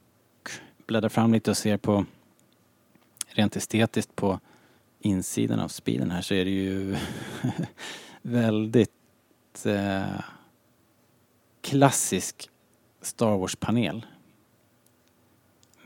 [0.87, 2.05] bläddrar fram lite och ser på
[3.27, 4.41] rent estetiskt på
[5.01, 6.97] insidan av speeden här så är det ju
[8.23, 10.21] väldigt eh,
[11.61, 12.51] klassisk
[13.03, 14.07] Star Wars-panel.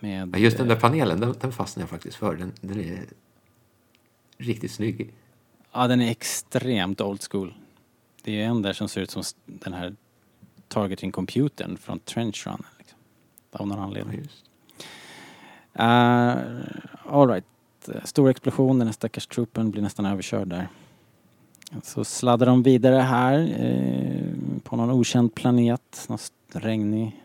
[0.01, 2.37] Med, Ja, just den där eh, panelen, den, den fastnar jag faktiskt för.
[2.37, 3.05] Den, den är
[4.39, 5.13] riktigt snygg.
[5.73, 7.55] Ja, den är extremt old school.
[8.23, 9.97] Det är en där som ser ut som den här
[10.69, 12.63] targeting-computern från Trench Run.
[12.79, 12.99] Liksom.
[13.53, 14.19] Av någon anledning.
[14.19, 14.45] just.
[15.79, 15.85] Uh,
[17.07, 17.45] all right.
[18.05, 20.69] Stor explosion, den här stackars troopen blir nästan överkörd där.
[21.83, 26.19] Så sladdar de vidare här eh, på någon okänd planet, någon
[26.53, 27.23] regnig,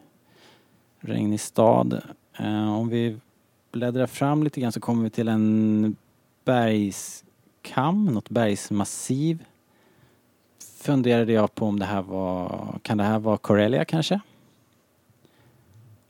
[1.00, 2.02] regnig stad.
[2.38, 3.18] Eh, om vi
[3.72, 5.96] bläddrar fram lite grann så kommer vi till en
[6.50, 9.46] bergskam, något bergsmassiv.
[10.60, 14.20] Funderade jag på om det här var, kan det här vara Corellia kanske?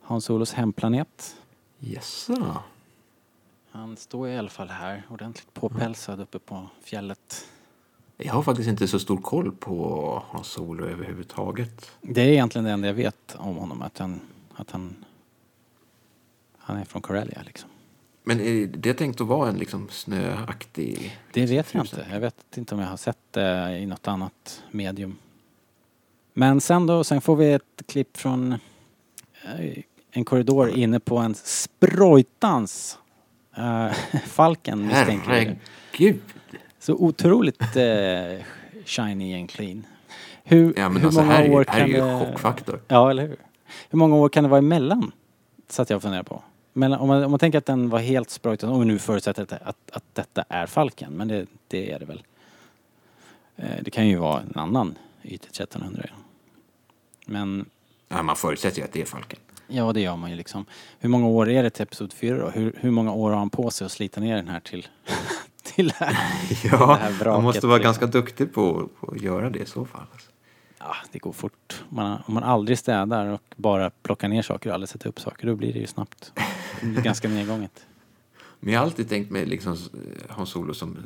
[0.01, 1.35] Hans Solos hemplanet.
[1.79, 2.57] Jaså?
[3.71, 7.47] Han står i alla fall här, ordentligt påpälsad uppe på fjället.
[8.17, 11.91] Jag har faktiskt inte så stor koll på Hans Solo överhuvudtaget.
[12.01, 14.19] Det är egentligen det enda jag vet om honom, att han,
[14.55, 15.05] att han,
[16.57, 17.68] han är från Corellia liksom.
[18.29, 21.19] Men är det tänkt att vara en liksom snöaktig...
[21.33, 22.07] Det vet jag inte.
[22.11, 25.15] Jag vet inte om jag har sett det i något annat medium.
[26.33, 31.35] Men sen då, sen får vi ett klipp från eh, en korridor inne på en
[31.35, 32.97] sprojtans
[33.57, 33.91] uh,
[34.25, 35.37] Falken misstänker jag.
[35.37, 36.21] Herregud!
[36.79, 38.45] Så otroligt eh,
[38.85, 39.85] shiny and clean.
[40.43, 42.19] Hur, Ja, men hur alltså många här, är- år här är kan ju det...
[42.19, 42.81] chockfaktor.
[42.87, 43.37] Ja, eller hur?
[43.89, 45.11] Hur många år kan det vara emellan?
[45.67, 46.43] Satt jag och funderade på.
[46.73, 49.43] Men om man, om man tänker att den var helt sprojtad, om vi nu förutsätter
[49.43, 52.23] att, att, att detta är Falken, men det, det är det väl.
[53.55, 56.01] Eh, det kan ju vara en annan YT 1300.
[56.09, 56.15] ja.
[57.25, 57.65] Men
[58.07, 59.39] Ja, man förutsätter ju att det är Falken.
[59.67, 60.65] ja, det gör man ju liksom.
[60.99, 62.49] Hur många år är det till Episod 4 då?
[62.49, 64.87] Hur, hur många år har han på sig att slita ner den här till,
[65.63, 66.17] till det här?
[66.63, 67.87] Ja, Det här vraket, man måste vara liksom.
[67.89, 70.05] ganska duktig på, på att göra det i så fall.
[70.13, 70.29] Alltså.
[70.79, 71.83] Ja, det går fort.
[71.89, 75.19] Om man, om man aldrig städar och bara plockar ner saker och aldrig sätter upp
[75.19, 76.31] saker, då blir det ju snabbt
[77.03, 77.85] ganska nedgånget.
[78.59, 79.79] Men jag har alltid tänkt mig liksom eh,
[80.35, 80.97] Hans Solo som...
[80.97, 81.03] eh,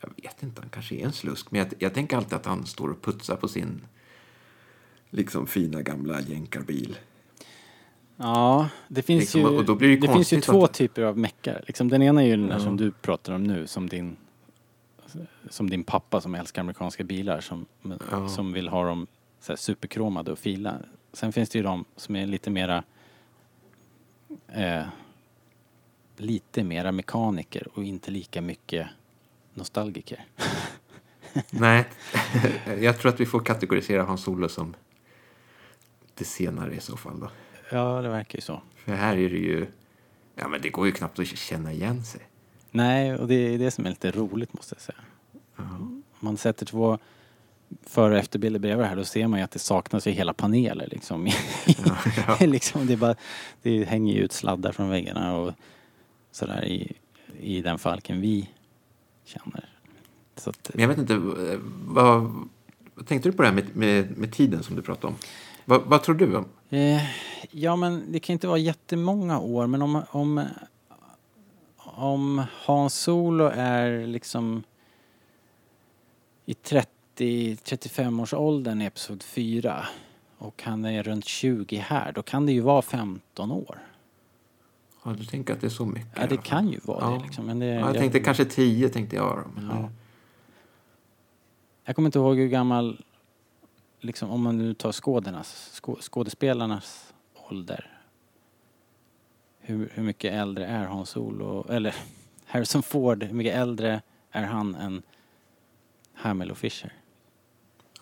[0.00, 1.50] Jag vet inte, han kanske är en slusk.
[1.50, 3.80] Men jag, jag tänker alltid att han står och putsar på sin
[5.10, 6.96] liksom fina gamla jänkarbil.
[8.16, 11.02] Ja, det finns Liksom, ju, och då blir det det finns ju två att- typer
[11.02, 11.64] av meckar.
[11.66, 12.60] Liksom, den ena är ju den där Ja.
[12.60, 14.16] som du pratar om nu, som din,
[15.50, 17.66] som din pappa som älskar amerikanska bilar, som,
[18.10, 18.28] Ja.
[18.28, 19.06] som vill ha dem
[19.40, 20.74] så här, superkromade och fila.
[21.12, 22.82] Sen finns det ju de som är lite mera
[24.48, 24.86] eh,
[26.16, 28.88] lite mera mekaniker och inte lika mycket
[29.54, 30.24] nostalgiker.
[31.50, 31.84] Nej,
[32.80, 34.74] jag tror att vi får kategorisera Hans Solo som
[36.14, 37.20] det senare i så fall.
[37.20, 37.30] Då.
[37.70, 38.62] Ja, det verkar ju så.
[38.74, 39.66] För här är det ju...
[40.34, 42.20] Ja, men det går ju knappt att känna igen sig.
[42.70, 44.98] Nej, och det är det som är lite roligt måste jag säga.
[45.56, 46.98] Om man sätter två
[47.86, 50.88] före och efterbilder bredvid här då ser man ju att det saknas ju hela paneler
[50.90, 51.26] liksom.
[52.26, 52.36] ja.
[52.46, 53.14] liksom det, bara,
[53.62, 55.52] det hänger ju ut sladdar från väggarna och
[56.32, 56.92] sådär i,
[57.40, 58.48] i den falken vi
[59.24, 59.68] känner.
[60.36, 62.46] Så att, Men jag vet inte, eh, vad,
[62.94, 65.14] vad tänkte du på det här med, med, med tiden som du pratade om?
[65.64, 66.44] Vad, vad tror du om?
[66.70, 67.02] Eh,
[67.50, 70.44] ja, men det kan inte vara jättemånga år, men om, om,
[71.76, 74.62] om Hans Solo är liksom
[76.46, 76.54] i
[77.20, 79.86] i 35-årsåldern i Episod 4
[80.38, 83.78] och han är runt 20 här, då kan det ju vara 15 år.
[85.04, 86.08] Ja, du tänker att det är så mycket?
[86.16, 87.16] Ja, det kan ju vara Ja.
[87.18, 87.46] det liksom.
[87.46, 89.44] Men det, Ja, jag tänkte kanske 10 tänkte jag.
[89.54, 89.90] Men Ja.
[91.84, 93.04] Jag kommer inte ihåg hur gammal,
[94.00, 97.98] liksom, om man nu tar skådernas, skå, skådespelarnas ålder.
[99.60, 101.94] Hur, hur mycket äldre är Hans Solo, eller
[102.46, 105.02] Harrison Ford, hur mycket äldre är han än
[106.14, 106.92] Hamill och Fisher?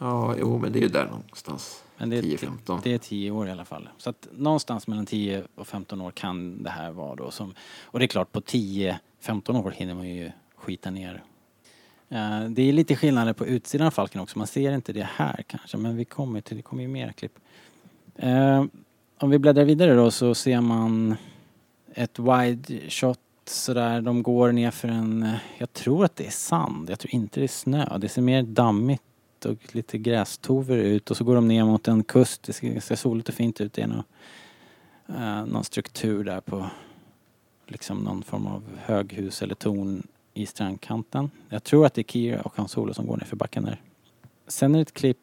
[0.01, 1.85] Ja, jo, men det är ju där någonstans.
[1.97, 2.81] Men det är, 10-15.
[2.83, 3.89] det är 10 år i alla fall.
[3.99, 7.31] Så att någonstans mellan 10 och 15 år kan det här vara då.
[7.31, 11.23] Som, och det är klart, på 10-15 år hinner man ju skita ner.
[12.09, 14.39] Eh, det är lite skillnader på utsidan av Falken också.
[14.39, 17.39] Man ser inte det här kanske, men vi kommer till, det kommer ju mer klipp.
[18.17, 18.65] Eh,
[19.19, 21.17] om vi bläddrar vidare då så ser man
[21.95, 24.01] ett wide shot sådär.
[24.01, 26.91] De går ner för en, eh, jag tror att det är sand.
[26.91, 27.99] Jag tror inte det är snö.
[27.99, 29.03] Det ser mer dammigt
[29.47, 32.43] och lite grästover ut och så går de ner mot en kust.
[32.43, 33.73] Det ser, ser soligt och fint ut.
[33.73, 34.05] Det är någon,
[35.09, 36.71] eh, någon struktur där på
[37.67, 41.31] liksom någon form av höghus eller torn i strandkanten.
[41.49, 43.81] Jag tror att det är Kira och Hans Solo som går ner för backen där.
[44.47, 45.19] Sen är det ett klipp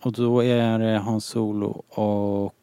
[0.00, 2.54] och då är det Hans Solo och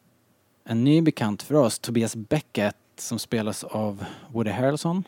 [0.64, 5.04] en ny bekant för oss, Tobias Beckett, som spelas av Woody Harrelson.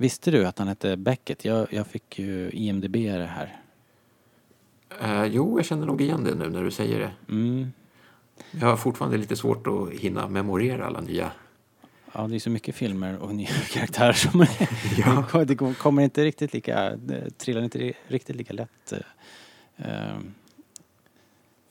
[0.00, 1.44] Visste du att han hette Beckett?
[1.44, 3.60] Jag, jag fick ju IMDB det här.
[5.00, 7.10] Eh, jo, jag känner nog igen det nu när du säger det.
[7.28, 7.72] Mm.
[8.50, 11.30] Jag har fortfarande lite svårt att hinna memorera alla nya.
[12.12, 14.46] Ja, det är så mycket filmer och nya karaktärer som
[15.32, 15.44] Ja.
[15.44, 16.98] det kommer inte riktigt lika,
[17.38, 18.98] trillar inte riktigt lika lätt eh,
[19.76, 20.18] eh,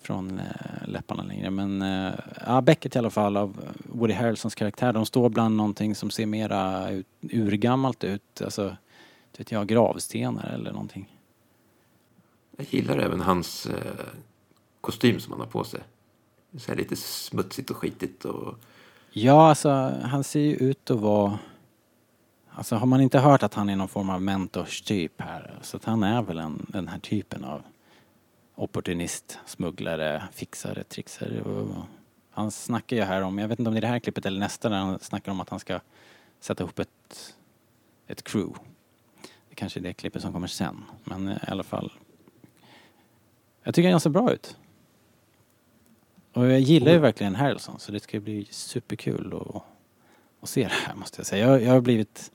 [0.08, 1.50] från eh, läpparna längre.
[1.50, 2.14] Men eh,
[2.46, 6.26] ja, Beckett i alla fall av Woody Harrelsons karaktär, de står bland någonting som ser
[6.26, 8.42] mera ut, urgammalt ut.
[8.42, 8.76] Alltså,
[9.38, 11.18] vet jag, gravstenar eller någonting.
[12.58, 14.06] Jag gillar även hans eh,
[14.82, 15.80] kostym som han har på sig.
[16.58, 18.56] Så lite smutsigt och skitigt och
[19.12, 19.70] Ja, alltså
[20.04, 21.40] han ser ju ut att vara...
[22.50, 25.86] Alltså har man inte hört att han är någon form av mentorstyp här, så att
[25.86, 27.62] han är väl en, den här typen av
[28.58, 31.44] opportunist, smugglare, fixare, trixare.
[32.32, 34.40] Han snackar ju här om, jag vet inte om det är det här klippet eller
[34.40, 35.80] nästa, där han snackar om att han ska
[36.40, 37.36] sätta ihop ett,
[38.08, 38.60] ett crew.
[39.50, 41.92] Det kanske är det klippet som kommer sen, men i alla fall.
[43.64, 44.58] Jag tycker han ser bra ut.
[46.34, 49.64] Och jag gillar ju verkligen Harrelson så det ska bli superkul att,
[50.42, 51.48] att se det här måste jag säga.
[51.48, 52.32] Jag, jag har blivit,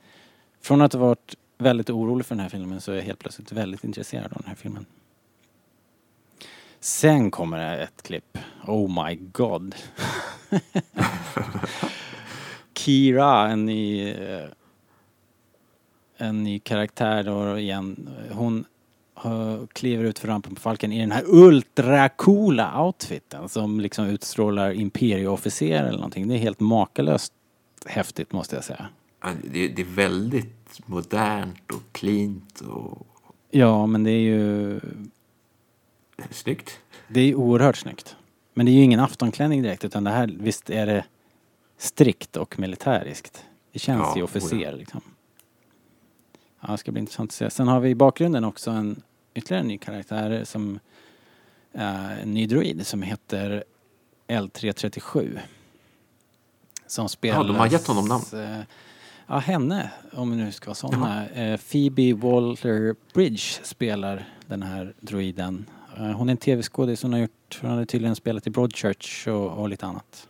[0.60, 3.52] från att ha varit väldigt orolig för den här filmen så är jag helt plötsligt
[3.52, 4.86] väldigt intresserad av den här filmen.
[6.82, 8.38] Sen kommer det ett klipp.
[8.66, 9.74] Oh my god.
[12.74, 14.48] Kira, en ny, eh,
[16.16, 18.10] en ny karaktär då igen.
[18.30, 18.64] Hon
[19.24, 24.72] eh, kliver ut för rampen på Falken i den här ultracoola outfiten som liksom utstrålar
[24.72, 26.28] imperieofficer eller någonting.
[26.28, 27.32] Det är helt makalöst
[27.86, 28.86] häftigt måste jag säga.
[29.44, 33.06] det, det är väldigt modernt och cleant och
[33.54, 34.80] Ja, men det är ju
[36.30, 36.80] snyggt.
[37.08, 38.16] Det är oerhört snyggt.
[38.54, 41.04] Men det är ju ingen aftonklänning direkt utan det här, visst är det
[41.78, 43.44] strikt och militäriskt.
[43.72, 44.24] Det känns Ja, ju oja.
[44.24, 45.00] officer liksom.
[46.60, 47.50] Ja, det ska bli intressant att se.
[47.50, 49.02] Sen har vi i bakgrunden också en
[49.34, 50.78] ytterligare en ny karaktär som
[51.76, 53.64] uh, en ny droid som heter
[54.28, 55.38] L337.
[56.86, 57.36] Som spelas...
[57.36, 58.24] Ja, de har gett honom namn.
[58.32, 58.60] eh,
[59.26, 61.24] ja, henne, om vi nu ska vara såna.
[61.28, 65.66] Uh, Phoebe Waller-Bridge spelar den här droiden.
[65.96, 69.50] Eh, hon är en tv-skådis, hon har gjort, hon hade tydligen spelat i Broadchurch och,
[69.50, 70.28] och lite annat.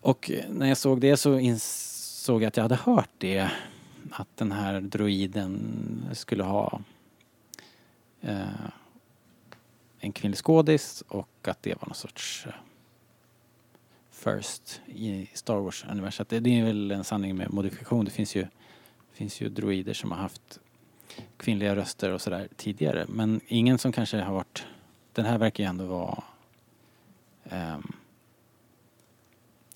[0.00, 3.50] Och eh, när jag såg det så insåg jag att jag hade hört det.
[4.10, 5.60] Att den här droiden
[6.12, 6.80] skulle ha
[8.20, 8.46] eh,
[9.98, 12.52] en kvinnlig skådis och att det var någon sorts eh,
[14.10, 16.26] first i Star Wars-universum.
[16.28, 18.04] Det, det är väl en sanning med modifikation.
[18.04, 18.46] Det finns ju,
[19.12, 20.60] finns ju droider som har haft
[21.36, 23.06] kvinnliga röster och sådär tidigare.
[23.08, 24.66] Men ingen som kanske har varit...
[25.12, 26.22] Den här verkar ju ändå vara
[27.44, 27.92] ehm,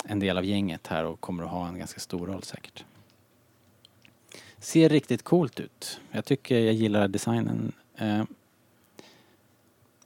[0.05, 2.85] en del av gänget här och kommer att ha en ganska stor roll säkert.
[4.59, 6.01] Ser riktigt coolt ut.
[6.11, 7.73] Jag tycker jag gillar designen.
[7.97, 8.23] Eh,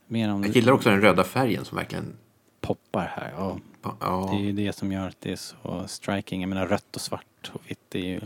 [0.06, 2.16] mer om Jag gillar också den röda färgen som verkligen...
[2.60, 3.32] poppar här.
[3.36, 3.58] Ja,
[4.00, 6.40] Ja, det är ju det som gör att det är så striking.
[6.40, 8.20] Jag menar rött och svart och vitt är ju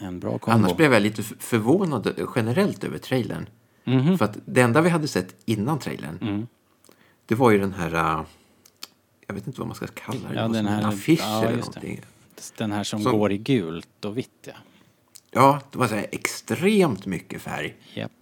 [0.00, 0.58] en bra kombo.
[0.58, 3.48] Annars blev jag lite förvånad generellt över trailern.
[3.84, 4.18] Mhm.
[4.18, 6.46] För att det enda vi hade sett innan trailern, Mm.
[7.26, 7.94] det var ju den här...
[7.94, 8.24] äh,
[9.26, 10.34] Jag vet inte vad man ska kalla det.
[10.34, 11.56] Ja, den som en här- affisch ja, eller det.
[11.58, 12.00] någonting.
[12.56, 14.52] Den här som Som- går i gult och vitt ja.
[15.30, 17.74] Ja, det var så här extremt mycket färg.
[17.94, 18.12] Japp.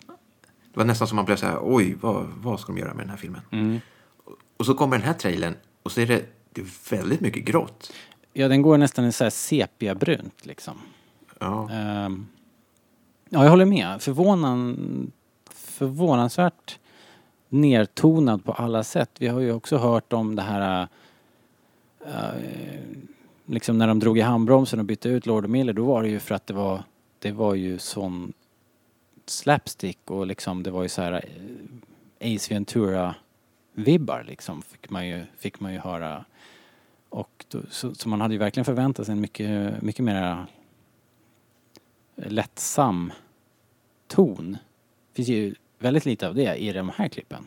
[0.72, 3.02] Det var nästan som man blev så här, oj, vad, vad ska de göra med
[3.04, 3.40] den här filmen?
[3.50, 3.80] Mm.
[4.56, 7.92] Och så kommer den här trailern och så är det, det är väldigt mycket grått.
[8.32, 10.74] Ja, den går nästan i så här sepiabrunt liksom.
[11.44, 11.70] Ja.
[11.70, 12.26] Ehm,
[13.28, 14.02] ja, jag håller med.
[14.02, 15.12] Förvånan,
[15.50, 16.78] förvånansvärt
[17.48, 19.10] nertonad på alla sätt.
[19.18, 20.88] Vi har ju också hört om det här
[22.06, 22.12] äh,
[23.46, 26.08] liksom när de drog i handbromsen och bytte ut Lord och Miller då var det
[26.08, 26.82] ju för att det var
[27.18, 28.32] det var ju sån
[29.26, 33.14] slapstick och liksom det var ju så här eh, Ace Ventura
[33.72, 36.24] vibbar liksom fick man ju, fick man ju höra.
[37.08, 40.46] Och då, så, så man hade ju verkligen förväntat sig en mycket, mycket mer
[42.16, 43.12] lättsam
[44.06, 44.52] ton.
[44.52, 47.46] Det finns ju väldigt lite av det i de här klippen.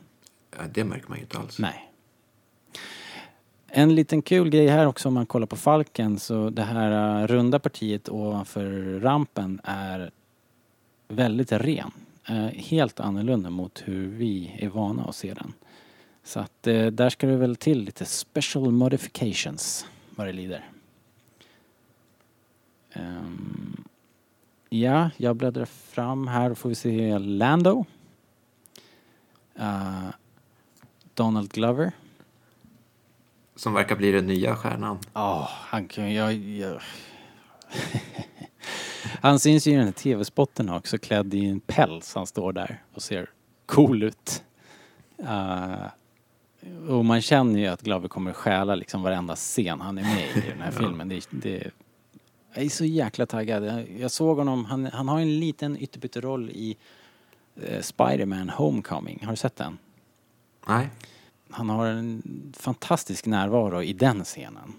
[0.58, 1.60] Ja, det märker man ju inte alls.
[1.60, 1.92] Nej.
[3.68, 7.28] En liten kul grej här också om man kollar på Falken så det här uh,
[7.28, 10.12] runda partiet ovanför rampen är
[11.08, 11.92] väldigt ren.
[12.30, 15.54] Uh, helt annorlunda mot hur vi är vana att se den.
[16.24, 20.70] Så att uh, där ska det väl till lite special modifications vad det lider.
[22.96, 23.84] Um,
[24.70, 27.86] ja, jag bläddrar fram här och får vi se Lando.
[29.60, 30.10] Uh,
[31.14, 31.92] Donald Glover.
[33.56, 35.00] Som verkar bli den nya stjärnan.
[35.14, 36.82] Ja, han kan jag, jag...
[39.22, 42.16] Han syns ju i den här tv-spotten också klädd i en päls.
[42.16, 43.30] Han står där och ser
[43.66, 44.44] cool ut.
[45.20, 45.86] Uh,
[46.90, 50.50] och man känner ju att Glover kommer stjäla liksom varenda scen han är med i
[50.50, 51.10] den här filmen.
[51.10, 51.72] Det, det,
[52.58, 53.88] jag är så jäkla taggad.
[53.98, 56.78] Jag, såg honom, han, han har en liten ytterbytteroll i
[57.58, 59.20] uh, Spider-Man Homecoming.
[59.24, 59.78] Har du sett den?
[60.68, 60.90] Nej.
[61.50, 62.24] han har en
[62.58, 64.74] fantastisk närvaro i den scenen.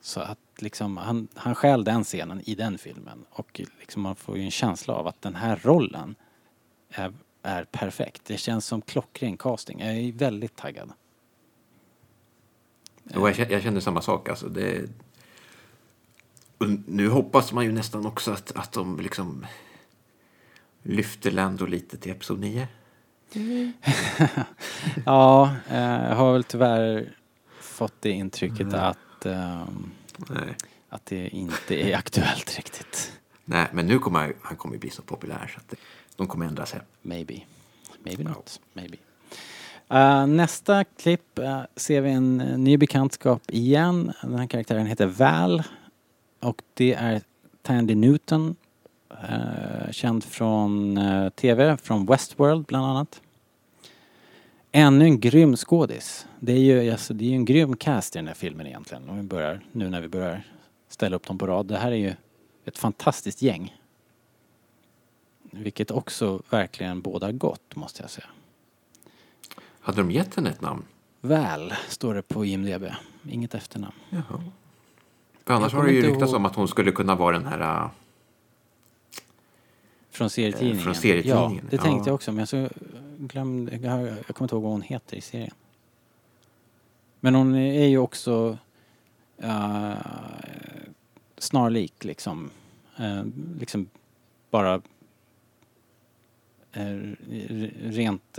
[0.00, 4.36] Så att liksom, han, han stjäl den scenen i den filmen och liksom man får
[4.36, 6.14] ju en känsla av att den här rollen
[6.88, 8.22] är, är perfekt.
[8.24, 9.80] Det känns som klockren casting.
[9.80, 10.92] Jag är väldigt taggad.
[13.04, 14.28] Jag, jag känner samma sak.
[14.28, 14.90] Alltså, det...
[16.86, 19.46] nu hoppas man ju nästan också att, att de liksom
[20.82, 22.68] lyfter Lando lite till Episod 9.
[25.06, 27.12] Ja, eh, jag har väl tyvärr
[27.60, 30.56] fått det intrycket att, ehm, Nej.
[30.88, 33.12] att det inte är aktuellt riktigt.
[33.44, 35.74] Nej, men nu kommer han, han kommer bli så populär så att
[36.16, 36.80] de kommer ändra sig.
[37.02, 37.40] Maybe.
[38.02, 38.60] Maybe not.
[38.72, 38.96] Maybe.
[39.92, 44.12] Uh, nästa klipp uh, ser vi en ny bekantskap igen.
[44.22, 45.62] Den här karaktären heter Val.
[46.40, 47.22] Och det är
[47.62, 48.56] Tandy Newton.
[49.10, 53.20] Uh, känd från uh, TV, från Westworld bland annat.
[54.72, 56.26] Ännu en grym skådis.
[56.40, 59.08] Det är ju alltså, det är en grym cast i den här filmen egentligen.
[59.08, 60.42] Om vi börjar, nu när vi börjar
[60.88, 61.66] ställa upp dem på rad.
[61.66, 62.14] Det här är ju
[62.64, 63.76] ett fantastiskt gäng.
[65.42, 68.26] Vilket också verkligen bådar gott måste jag säga.
[69.80, 70.82] Hade de gett henne ett namn?
[71.20, 72.84] Väl står det på IMDB.
[73.30, 73.94] Inget efternamn.
[74.10, 74.42] Jaha.
[75.48, 76.34] För annars har det ju ryktats ihåg.
[76.34, 77.84] om att hon skulle kunna vara den här...
[77.84, 77.90] äh,
[80.10, 80.78] Från serietidningen.
[80.78, 82.02] Eh, från serietidningen, Ja, det tänkte ja.
[82.06, 82.32] jag också.
[82.32, 82.68] Men jag, så
[83.18, 85.54] glömde, jag, kommer inte ihåg vad hon heter i serien.
[87.20, 88.58] Men hon är ju också
[89.44, 89.94] uh,
[91.38, 92.50] snarlik liksom.
[92.96, 93.22] Eh,
[93.60, 93.88] liksom
[94.50, 94.74] bara
[96.72, 96.96] eh,
[97.82, 98.38] rent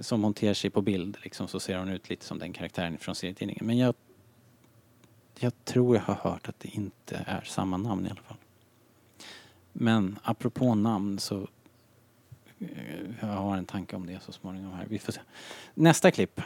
[0.00, 2.98] som hon ter sig på bild liksom, så ser hon ut lite som den karaktären
[2.98, 3.66] från serietidningen.
[3.66, 3.94] Men jag,
[5.42, 8.36] jag tror jag har hört att det inte är samma namn i alla fall.
[9.72, 11.48] Men apropå namn så
[12.58, 12.68] eh,
[13.20, 14.86] jag har en tanke om det så småningom här.
[14.88, 15.20] Vi får se.
[15.74, 16.40] Nästa klipp.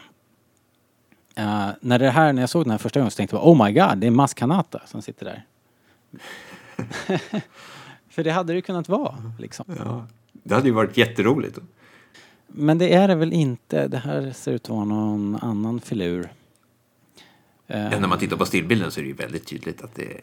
[1.34, 3.64] Eh, när, det här, när jag såg den här första gången så tänkte jag oh
[3.66, 5.46] my god, det är Mas Kanata som sitter där.
[8.08, 9.64] För det hade det kunnat vara liksom.
[9.78, 10.06] Ja.
[10.32, 11.58] Det hade ju varit jätteroligt.
[12.46, 13.88] Men det är det väl inte.
[13.88, 16.28] Det här ser ut att vara någon annan filur.
[17.74, 20.12] Eh, Ja, när man tittar på stillbilden så är det ju väldigt tydligt att det
[20.14, 20.20] är...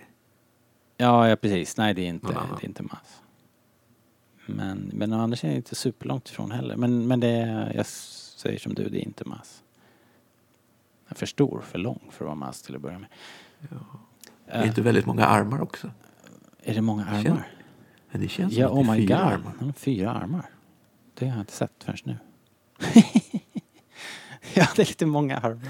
[0.97, 1.77] Ja, ja precis.
[1.77, 3.21] Nej, det är inte, det är inte Mas.
[4.45, 6.75] Men, men sidan är det inte superlångt ifrån heller.
[6.75, 9.63] Men, men det är, jag säger som du, det är inte Mas.
[11.07, 13.09] Den är för stor, för lång för att vara Mas till att börja med.
[13.59, 15.91] Det är inte väldigt många armar också.
[16.63, 17.47] Är det många Känns- armar?
[18.11, 19.33] Men det känns Ja, som att oh det är my fyra god.
[19.33, 19.53] armar.
[19.59, 20.45] Han har fyra armar.
[21.13, 22.17] Det har jag inte sett förrän nu.
[24.53, 25.69] ja, det är lite många armar.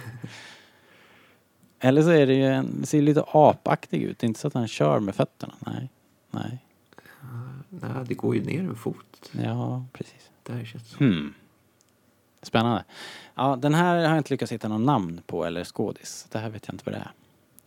[1.84, 4.20] Eller så är det ju en, det ser lite apaktig ut.
[4.20, 5.54] Det är inte så att han kör med fötterna.
[5.60, 5.90] Nej.
[6.32, 6.66] Nej.
[7.70, 9.32] Nej, det går ju ner en fot.
[9.32, 10.30] Ja, precis.
[10.44, 11.06] Där känns det.
[11.06, 11.34] Hmm.
[12.42, 12.84] Spännande.
[13.36, 16.28] Ja, den här har jag inte lyckats hitta någon namn på eller skådis.
[16.32, 17.12] Det här vet jag inte vad det är.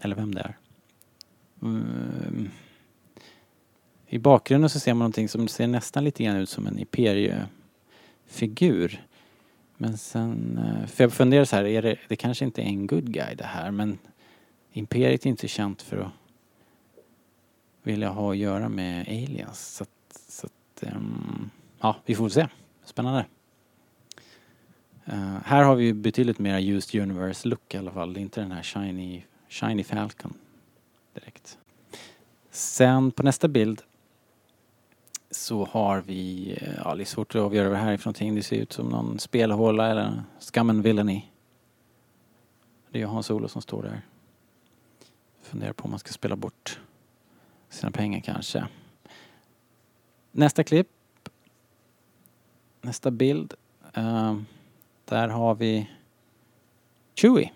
[0.00, 0.56] Eller vem det är.
[1.62, 2.50] Mm.
[4.06, 7.46] I bakgrunden så ser man någonting som ser nästan lite grann ut som en Imperie-figur.
[9.76, 12.86] Men sen, eh, för jag funderar så här, är det, det kanske inte är en
[12.86, 13.98] good guy det här men
[14.72, 16.12] Imperiet är inte känt för att
[17.82, 19.74] vilja ha att göra med aliens.
[19.76, 21.50] Så att, så att um,
[21.80, 22.48] ja, vi får se.
[22.84, 23.26] Spännande.
[25.08, 28.12] Uh, här har vi ju betydligt mer used universe look i alla fall.
[28.12, 30.34] Det är inte den här shiny, shiny Falcon
[31.14, 31.58] direkt.
[32.50, 33.82] Sen på nästa bild
[35.34, 38.34] så har vi, ja det är svårt att avgöra vad det här är för någonting.
[38.34, 40.22] Det ser ut som någon spelhåla eller
[40.56, 41.24] and Villainy.
[42.90, 44.02] Det är ju Hans Olo som står där.
[45.42, 46.80] Funderar på om man ska spela bort
[47.68, 48.66] sina pengar kanske.
[50.32, 50.88] Nästa klipp.
[52.80, 53.54] Nästa bild.
[53.94, 54.36] Eh,
[55.04, 55.90] där har vi
[57.14, 57.52] Chewie.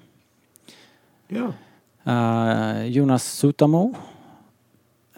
[1.28, 1.52] Ja.
[2.04, 3.94] Eh, Jonas Sutamo.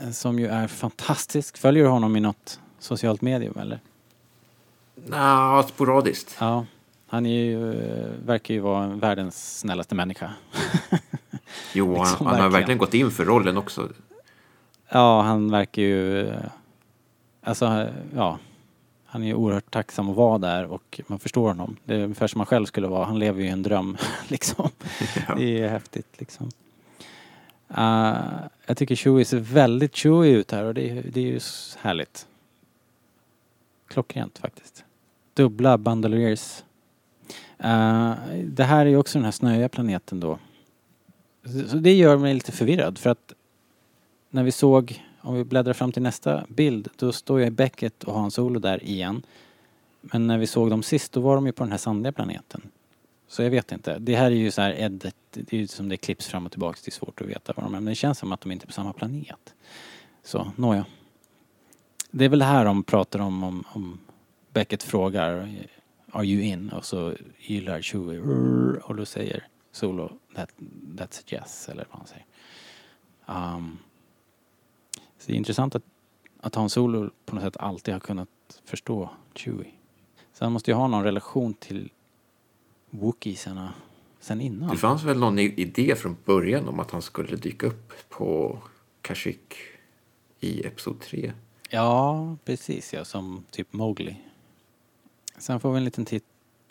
[0.01, 1.57] Eh, Som ju är fantastisk.
[1.59, 3.80] Följer du honom i något socialt medium eller?
[4.94, 6.36] Nja, sporadiskt.
[6.40, 6.66] Ja.
[7.07, 10.30] Han är ju, eh, verkar ju vara världens snällaste människa.
[11.72, 12.53] Jo, han, Liksom, han har verkligen.
[12.53, 13.88] verkligen gått in för rollen också.
[14.88, 16.28] Ja, han verkar ju...
[16.28, 16.34] eh,
[17.42, 18.38] Alltså, ja.
[19.07, 21.76] Han är ju oerhört tacksam att vara där och man förstår honom.
[21.84, 23.05] Det är ungefär som man själv skulle vara.
[23.05, 23.96] Han lever ju i en dröm,
[24.28, 24.68] liksom.
[25.28, 25.34] Ja.
[25.34, 26.51] Det är häftigt, liksom.
[27.79, 31.41] Uh, jag tycker Chewie ser väldigt Chewie ut här och det, är- det är ju
[31.79, 32.27] härligt.
[33.89, 34.85] Klockrent faktiskt.
[35.35, 36.62] Dubbla bandoliers.
[37.64, 38.14] Uh,
[38.45, 40.39] det här är ju också den här snöiga planeten då.
[41.68, 43.33] Så det gör mig lite förvirrad för att
[44.31, 48.05] när vi såg, om vi bläddrar fram till nästa bild, då står jag i bäcket
[48.05, 49.23] och har en solo där igen.
[50.01, 52.62] Men när vi såg dem sist, då var de ju på den här sandiga planeten.
[53.31, 53.99] Så jag vet inte.
[53.99, 56.53] Det här är ju så här edit, det är ju som det klipps fram och
[56.53, 57.81] tillbaks, det är svårt att veta var de är.
[57.81, 59.55] Men det känns som att de inte är på samma planet.
[60.22, 60.87] Så, nåja.
[62.11, 63.99] Det är väl det här de pratar om, om, om
[64.53, 65.49] Beckett frågar
[66.11, 66.70] Are you in?
[66.70, 67.14] Och så
[67.49, 68.20] ylar Chewie
[68.83, 70.51] och då säger Solo that,
[70.97, 72.26] That's a yes, eller vad han säger.
[73.26, 73.78] Um,
[75.18, 75.85] så det är intressant att,
[76.41, 78.28] att Hans Solo på något sätt alltid har kunnat
[78.64, 79.72] förstå Chewie.
[80.33, 81.91] Så han måste ju ha någon relation till
[82.91, 83.72] Wookiesarna
[84.20, 84.68] sen innan.
[84.70, 88.59] Det fanns väl någon idé från början om att han skulle dyka upp på
[89.03, 89.55] Kashyyyk
[90.41, 91.32] i Episod 3.
[91.70, 94.16] Ja, precis ja, som typ Mowgli.
[95.38, 96.24] Sen får vi en liten titt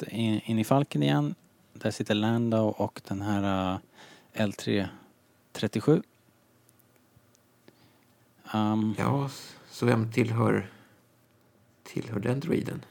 [0.07, 1.35] in, in i Falken igen.
[1.73, 3.79] Där sitter Lando och den här uh,
[4.33, 6.03] L337.
[8.53, 10.69] Um, Ja, s- så vem tillhör,
[11.83, 12.81] tillhör den droiden?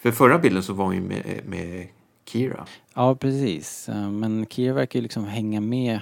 [0.00, 1.88] För förra bilden så var han ju med, med
[2.24, 2.66] Kira.
[2.94, 3.88] Ja, precis.
[3.88, 6.00] Eh, Men Kira verkar ju liksom hänga med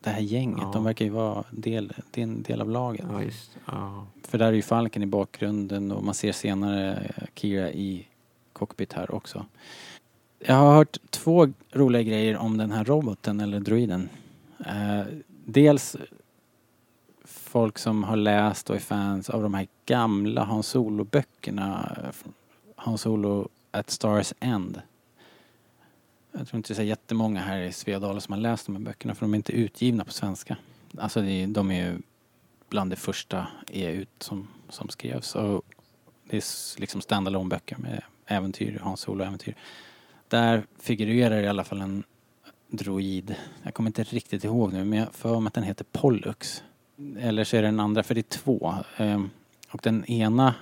[0.00, 0.58] det här gänget.
[0.62, 0.70] Ja.
[0.72, 3.06] De verkar ju vara del, det är en del av laget.
[3.10, 3.22] Ja,
[3.66, 4.06] ja.
[4.22, 8.06] För där är ju Falken i bakgrunden och man ser senare eh, Kira i
[8.52, 9.46] cockpit här också.
[10.38, 14.08] Jag har hört två roliga grejer om den här roboten eller droiden.
[14.66, 15.02] Eh,
[15.44, 15.96] dels
[17.24, 21.96] folk som har läst och är fans av de här gamla Hans Solo-böckerna.
[22.76, 24.80] Hans Solo at Stars End.
[26.38, 28.82] Jag tror inte det är så jättemånga här i Svedala som har läst de här
[28.82, 30.56] böckerna för de är inte utgivna på svenska.
[30.98, 31.98] Alltså det är, de är ju
[32.68, 35.34] bland det första EU som, som skrevs.
[35.34, 35.64] Och
[36.24, 39.54] det är liksom standalone böcker med äventyr, Hans Solo-äventyr.
[40.28, 42.04] Där figurerar i alla fall en
[42.68, 43.34] droid.
[43.62, 46.62] Jag kommer inte riktigt ihåg nu men jag har för mig att den heter Pollux.
[47.18, 48.74] Eller så är det den andra, för det är två.
[48.96, 49.30] Ehm,
[49.70, 50.54] och den ena,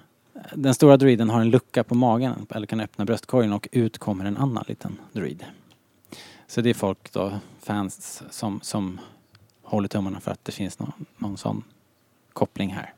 [0.55, 4.25] den stora droiden har en lucka på magen eller kan öppna bröstkorgen och ut kommer
[4.25, 5.45] en annan liten droid.
[6.47, 9.01] Så det är folk då, fans som, som
[9.63, 11.65] håller tummarna för att det finns någon, någon sån
[12.33, 12.93] koppling här.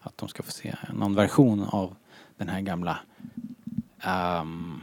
[0.00, 1.96] Att de ska få se någon version av
[2.36, 2.98] den här gamla
[4.40, 4.80] um,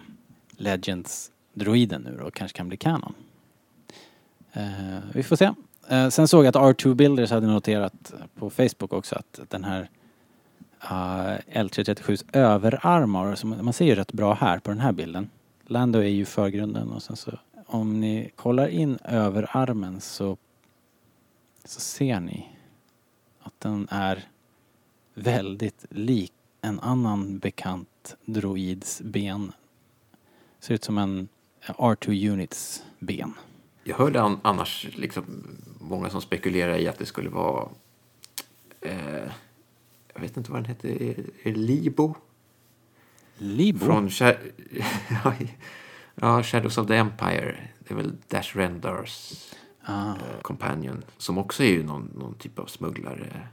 [0.57, 3.13] Legends-droiden nu då, kanske kan bli kanon.
[4.57, 5.51] Uh, vi får se.
[5.91, 9.89] Uh, sen såg jag att R2 Builders hade noterat på Facebook också att den här
[10.81, 15.29] eh, uh, L337s överarmar, som man ser ju rätt bra här på den här bilden.
[15.67, 17.31] Lando är ju i förgrunden och sen så
[17.67, 20.37] om ni kollar in överarmen så,
[21.63, 22.49] så ser ni
[23.39, 24.27] att den är
[25.13, 29.51] väldigt lik en annan bekant droids ben.
[30.59, 31.27] Ser ut som en
[31.61, 33.33] R2 Units ben.
[33.83, 35.23] Jag hörde an, annars liksom
[35.79, 37.69] många som spekulerar i att det skulle vara...
[38.81, 39.31] Eh,
[40.13, 41.15] jag vet inte vad den hette.
[41.43, 42.15] Libo?
[43.37, 43.85] Libo?
[43.85, 44.09] Från
[46.21, 47.57] ja, Shadows of the Empire.
[47.79, 49.33] Det är väl Dash Rendars
[49.89, 51.03] Ah, eh, companion.
[51.17, 53.47] Som också är ju någon, någon typ av smugglare.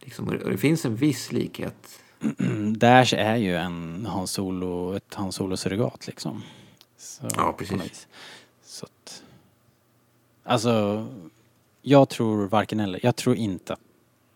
[0.00, 2.00] Liksom, och det finns en viss likhet.
[2.76, 6.42] Dash är ju en Han Solo, ett Han Solo-surrogat liksom.
[6.96, 8.08] Så, Ja, precis.
[8.62, 9.22] Så att,
[10.44, 11.06] alltså,
[11.82, 13.00] jag tror varken eller.
[13.02, 13.80] Jag tror inte att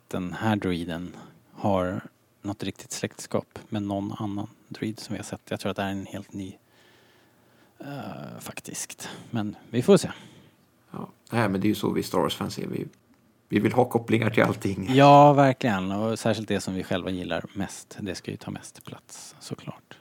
[0.08, 1.16] den här droiden
[1.52, 2.00] har
[2.42, 5.40] något riktigt släktskap med någon annan droid som vi har sett.
[5.48, 6.58] Jag tror att det är en helt ny
[7.78, 9.08] eh, faktiskt.
[9.30, 10.10] Men vi får se.
[10.90, 11.08] Ja.
[11.30, 12.66] Nej, men det är ju så vi Star Wars-fans är.
[12.66, 12.86] Vi,
[13.48, 14.88] vi vill ha kopplingar till allting.
[14.94, 15.92] Ja, verkligen.
[15.92, 17.96] Och särskilt det som vi själva gillar mest.
[18.00, 19.98] Det ska ju ta mest plats såklart.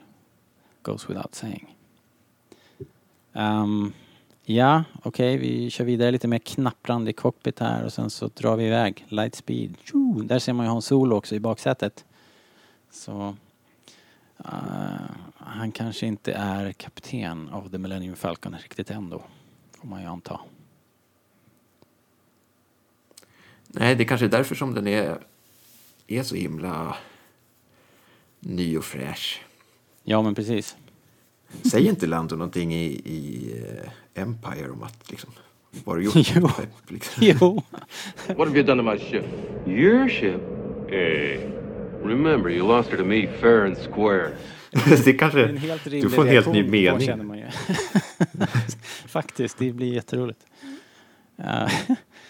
[0.82, 1.76] Goes without saying.
[3.32, 3.92] Ehm,
[4.44, 8.56] ja, okej, vi kör vidare lite mer knapprande i cockpit här och sen så drar
[8.56, 9.06] vi iväg.
[9.08, 9.76] Lightspeed.
[10.24, 12.04] Där ser man ju Han Solo också i baksätet.
[12.90, 13.36] Så
[15.36, 19.22] han kanske inte är kapten av The Millennium Falcon riktigt ändå.
[19.80, 20.40] Får man ju anta.
[23.66, 25.18] Nej, det är kanske är därför som den är,
[26.06, 26.96] är så himla
[28.40, 29.44] ny och fräsch.
[30.04, 30.76] Ja, men precis.
[31.70, 33.52] Säger inte Lando någonting i, i
[34.14, 35.30] eh, Empire om att liksom,
[35.84, 36.32] vad har du gjort?
[36.36, 36.48] Jo.
[36.88, 37.22] liksom.
[37.40, 37.62] Jo.
[38.26, 39.24] What have you done to my ship?
[39.66, 40.40] Your ship?
[40.88, 41.61] Hey,
[42.04, 44.28] remember, you lost her to me fair and square.
[45.04, 47.06] det kanske, En helt du får en helt ny mening.
[47.06, 47.44] känner man ju.
[49.06, 50.46] Faktiskt, det blir jätteroligt.
[51.36, 51.68] Ja.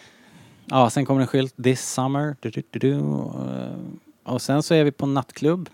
[0.66, 2.36] ja, sen kommer en skylt This summer.
[2.40, 2.92] Du, du, du, du.
[2.92, 3.76] Eh,
[4.22, 5.68] Och sen så är vi på nattklubb.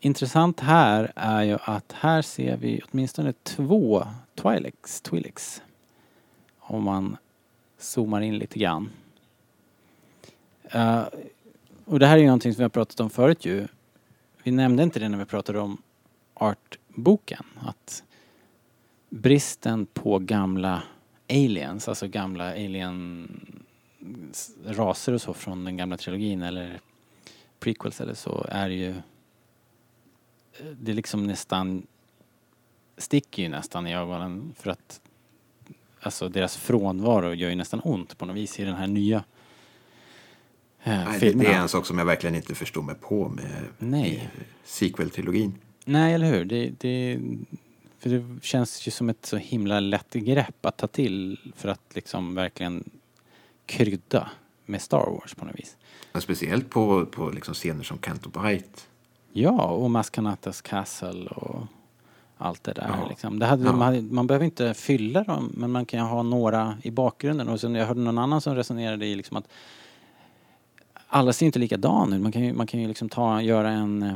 [0.00, 4.04] Intressant här är ju att här ser vi åtminstone två
[4.36, 5.02] Twi'leks.
[5.10, 5.60] Twi'leks.
[6.58, 7.16] Om man
[7.78, 8.90] zoomar in lite grann.
[10.62, 11.02] Eh,
[11.86, 13.68] och det här är ju någonting som vi har pratat om förut ju.
[14.42, 15.82] Vi nämnde inte det när vi pratade om
[16.34, 17.44] artboken.
[17.60, 18.02] Att
[19.10, 20.82] bristen på gamla
[21.28, 23.28] aliens, alltså gamla alien
[24.64, 26.80] raser och så från den gamla trilogin eller
[27.58, 28.94] prequels eller så är ju
[30.72, 31.86] det är liksom nästan
[32.96, 35.00] sticker ju nästan i ögonen för att
[36.00, 39.24] alltså deras frånvaro gör ju nästan ont på något vis i den här nya
[40.86, 41.48] Nej, det, filmerna.
[41.50, 43.32] det är en sak som jag verkligen inte förstår mig på
[43.78, 44.22] med i
[44.64, 45.52] sequel-trilogin.
[45.84, 46.44] Nej, eller hur?
[46.44, 47.18] Det, det,
[47.98, 51.80] för det känns ju som ett så himla lätt grepp att ta till för att
[51.94, 52.84] liksom verkligen
[53.66, 54.30] krydda
[54.66, 55.76] med Star Wars på något vis.
[56.12, 58.80] Men speciellt på, på liksom scener som Canto Bite.
[59.32, 61.66] Ja, och Maskanatas Castle och
[62.38, 63.08] allt det där Ja.
[63.08, 63.38] liksom.
[63.38, 63.72] Det hade, Ja.
[63.72, 67.48] man, man behöver inte fylla dem, men man kan ha några i bakgrunden.
[67.48, 69.48] Och sen jag hörde någon annan som resonerade i liksom att
[71.16, 72.22] alla ser inte likadana ut.
[72.22, 74.14] Man kan ju, man kan ju liksom ta, göra en, eh,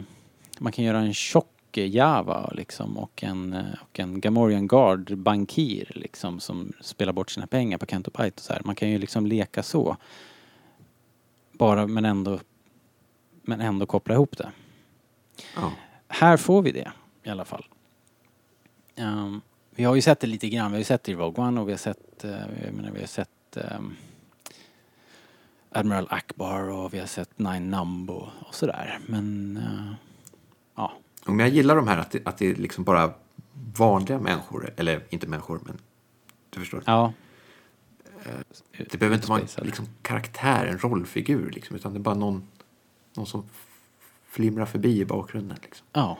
[0.59, 5.93] man kan göra en tjock Java liksom och en, eh, och en Gamorrean Guard bankir
[5.95, 8.63] liksom som spelar bort sina pengar på Bite och så här.
[8.65, 9.97] Man kan ju liksom leka så.
[11.53, 12.39] Bara men ändå,
[13.43, 14.53] men ändå koppla ihop det.
[15.57, 15.73] Ja.
[16.09, 16.93] Här får vi det
[17.23, 17.65] i alla fall.
[18.97, 19.41] Ehm,
[19.71, 20.71] vi har ju sett det lite grann.
[20.71, 22.31] Vi har ju sett det i Rogue One och vi har sett, eh,
[22.65, 23.97] jag menar, vi har sett ehm,
[25.73, 28.99] Admiral Akbar och vi har sett Nine Numbo och sådär.
[29.07, 29.95] Men eh,
[30.77, 30.93] ja,
[31.27, 33.13] Om jag gillar de här att det, att det är liksom bara
[33.77, 35.79] vanliga människor, eller inte människor, men
[36.51, 36.83] du förstår.
[36.87, 37.13] ja.
[38.91, 42.43] Det behöver inte vara en liksom, karaktär, en rollfigur, liksom, utan det är bara någon,
[43.17, 43.45] någon som
[44.29, 45.59] flimrar förbi i bakgrunden.
[45.63, 45.87] Liksom.
[45.93, 46.19] Ja.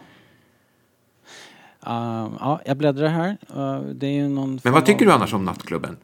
[1.87, 3.37] Ehm, ja, jag bläddrar här.
[3.57, 5.97] Uh, det är ju någon Men vad tycker av- du annars om Nattklubben?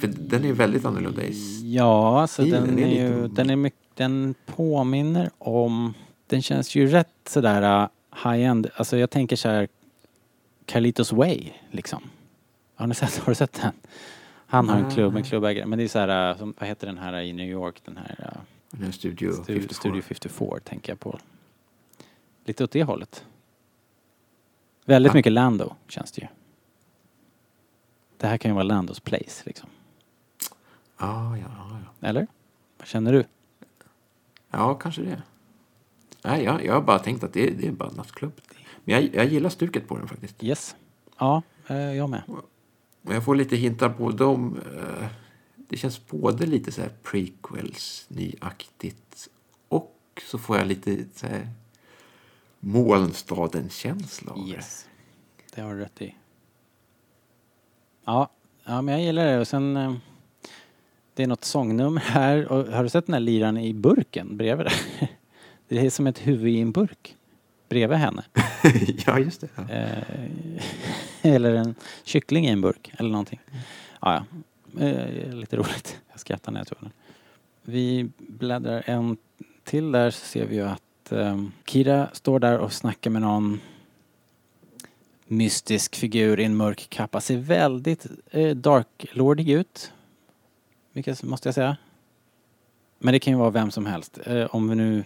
[0.00, 1.32] För den är väldigt annorlunda i...
[1.74, 5.94] Ja, alltså Stilen den är ju, den är mycket, den påminner om,
[6.26, 7.88] den känns ju rätt sådär uh,
[8.24, 9.68] high-end, alltså jag tänker så här
[10.66, 12.02] Carlitos Way liksom.
[12.74, 13.72] Har ni sett, har du sett den?
[14.46, 16.98] Han har en klubb, en klubbägare, men det är så här, som, vad heter den
[16.98, 19.68] här i New York, den här uh, Den Studio Stu- 54.
[19.74, 21.18] Studio 54 tänker jag på.
[22.44, 23.24] Lite åt det hållet.
[24.84, 25.16] Väldigt Ja.
[25.16, 26.28] mycket Lando känns det ju.
[28.24, 29.68] Det här kan ju vara Landos place liksom.
[30.98, 31.46] Ja, ja,
[32.00, 32.08] ja.
[32.08, 32.26] Eller?
[32.78, 33.24] Vad känner du?
[34.50, 35.22] Ja, kanske det.
[36.22, 38.32] Nej, jag, jag har bara tänkt att det, det är bara en nattklubb.
[38.84, 40.42] Men jag, jag gillar stuket på den faktiskt.
[40.42, 40.76] Yes.
[41.18, 42.22] Ja, eh, jag med.
[43.02, 44.60] Och jag får lite hintar på dem.
[44.76, 45.06] eh,
[45.56, 49.28] Det känns både lite så här prequels, nyaktigt
[49.68, 51.48] och så får jag lite så här
[52.60, 54.50] Molnstaden-känsla av det.
[54.52, 54.86] Yes.
[55.54, 56.14] Det har du rätt i.
[58.04, 58.28] Ja,
[58.64, 59.38] ja men jag gillar det.
[59.40, 59.76] Och sen...
[59.76, 59.94] eh,
[61.14, 62.52] Det är något sångnummer här.
[62.52, 64.74] Och har du sett den här liran i burken bredvid där?
[65.68, 67.16] Det är som ett huvud i en burk.
[67.68, 68.24] Bredvid henne.
[69.06, 69.48] ja, just det.
[69.54, 69.68] Ja.
[69.70, 70.02] Eh,
[71.34, 71.74] eller en
[72.04, 73.40] kyckling i en burk eller någonting.
[74.00, 74.24] Ja,
[74.76, 74.84] ja.
[74.86, 76.00] Eh, lite roligt.
[76.10, 76.90] Jag skrattar när jag tror det.
[77.62, 79.16] vi bläddrar en
[79.64, 83.60] till där så ser vi ju att eh, Kira står där och snackar med någon
[85.26, 87.20] mystisk figur i en mörk kappa.
[87.20, 89.92] Ser väldigt eh, darklordig ut.
[90.92, 91.76] Vilket måste jag säga.
[92.98, 94.18] Men det kan ju vara vem som helst.
[94.26, 95.04] Eh, om vi nu...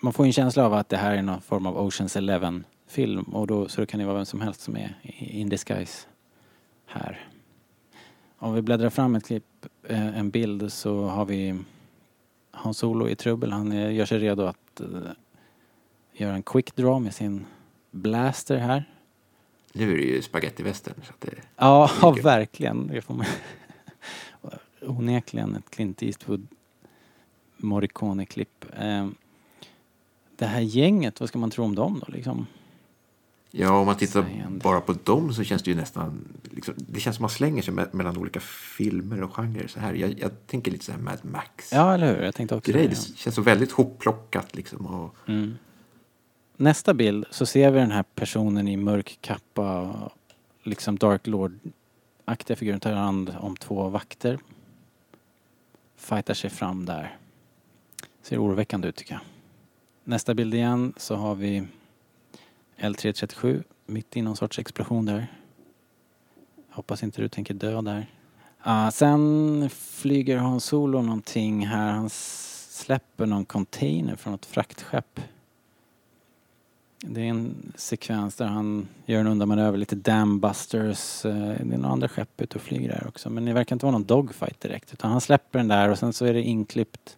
[0.00, 2.64] Man får ju en känsla av att det här är någon form av Oceans Eleven
[2.86, 6.06] film och då, så det kan det vara vem som helst som är in disguise
[6.86, 7.28] här.
[8.38, 11.58] Om vi bläddrar fram ett klipp, eh, en bild så har vi
[12.50, 13.52] Hans Solo i trubbel.
[13.52, 14.86] Han eh, gör sig redo att eh,
[16.12, 17.46] göra en quick draw med sin
[17.90, 18.84] blaster här.
[19.78, 20.94] Nu är det ju spagettivästern.
[21.56, 22.86] Ja, ja verkligen.
[22.86, 23.26] Det får man
[24.82, 26.46] onekligen ett Clint Eastwood
[27.56, 28.64] Morricone-klipp.
[28.78, 29.08] Eh,
[30.36, 32.46] Det här gänget, vad ska man tro om dem då liksom?
[33.50, 34.58] ja, om man tittar Sägande.
[34.62, 36.24] bara på dem så känns det ju nästan...
[36.50, 39.66] Liksom, det känns som man slänger sig me- mellan olika filmer och genrer.
[39.66, 39.94] Så här.
[39.94, 41.72] Jag, jag tänker lite så här Mad Max.
[41.72, 42.22] Ja, eller hur?
[42.24, 42.88] Jag tänkte också Grej, det.
[42.88, 44.86] det känns så väldigt hopplockat liksom.
[44.86, 45.54] Och, Mm.
[46.60, 49.94] Nästa bild så ser vi den här personen i mörk kappa,
[50.62, 54.38] liksom Dark Lord-aktiga figuren tar hand om två vakter.
[55.96, 57.16] Fightar sig fram där.
[58.22, 59.20] Ser oroväckande ut tycker jag.
[60.04, 61.66] Nästa bild igen så har vi
[62.78, 65.26] L337 mitt i någon sorts explosion där.
[66.70, 68.06] Hoppas inte du tänker dö där.
[68.66, 71.92] Uh, sen flyger Hans Solo någonting här.
[71.92, 75.20] Han släpper någon container från ett fraktskepp.
[77.00, 81.24] Det är en sekvens där han gör en undanmanöver, lite dambusters.
[81.24, 83.30] eh, Det är några andra skepp ute och flyger där också.
[83.30, 84.92] Men det verkar inte vara någon dogfight direkt.
[84.92, 87.16] Utan han släpper den där och sen så är det inklippt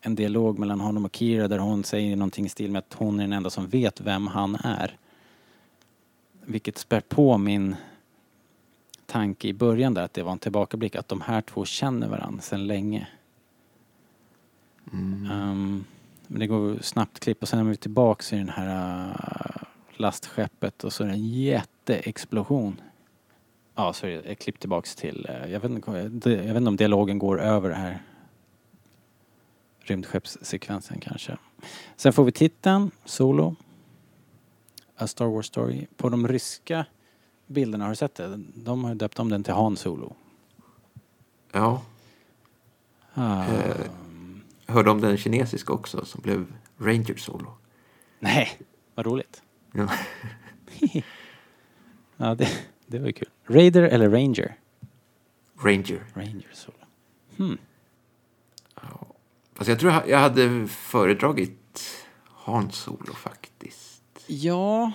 [0.00, 3.18] en dialog mellan honom och Kira där hon säger någonting i stil med att hon
[3.20, 4.96] är den enda som vet vem han är.
[6.44, 7.76] Vilket spär på min
[9.06, 12.42] tanke i början där att det var en tillbakablick att de här två känner varandra
[12.42, 13.08] sedan länge.
[14.92, 15.84] Ehm,
[16.30, 19.62] men det går snabbt klipp och sen är vi tillbaks i den här uh,
[19.92, 22.80] lastskeppet och så är det en jätteexplosion.
[23.74, 25.90] Ja, så är det klipp tillbaks till, eh, jag, vet inte,
[26.30, 28.02] jag vet inte om dialogen går över det här
[29.80, 31.36] rymdskeppssekvensen kanske.
[31.96, 33.56] Sen får vi titeln, Solo.
[34.96, 35.86] A Star Wars Story.
[35.96, 36.86] På de ryska
[37.46, 38.36] bilderna, har du sett det?
[38.54, 40.14] De har döpt om den till Han Solo.
[41.52, 41.82] ja,
[43.14, 43.76] Ah, jag
[44.70, 46.46] hörde om den kinesiska också som blev
[46.78, 47.52] Ranger Solo.
[48.18, 48.48] nej,
[48.94, 49.42] vad roligt.
[49.72, 49.88] Ja.
[52.22, 52.48] Ja, det,
[52.86, 53.28] det var ju kul.
[53.46, 54.56] Raider eller Ranger?
[55.62, 56.04] Ranger.
[56.14, 56.76] Ranger Solo.
[57.36, 57.58] Hmm.
[59.54, 62.06] Fast jag tror jag hade föredragit
[62.44, 64.02] Han Solo faktiskt.
[64.26, 64.92] Ja,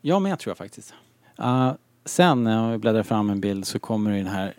[0.00, 0.94] ja men jag tror jag faktiskt.
[1.40, 1.72] Uh,
[2.04, 4.54] sen när vi bläddrar fram en bild så kommer den här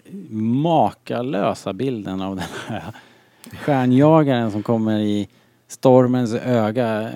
[0.61, 2.95] makalösa bilden av den här
[3.53, 5.29] stjärnjagaren som kommer i
[5.67, 7.11] stormens öga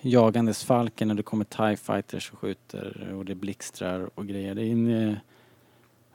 [0.00, 4.54] jagandes falken och det kommer TIE fighters och skjuter och det blixtrar och grejer.
[4.54, 5.16] Det är en eh,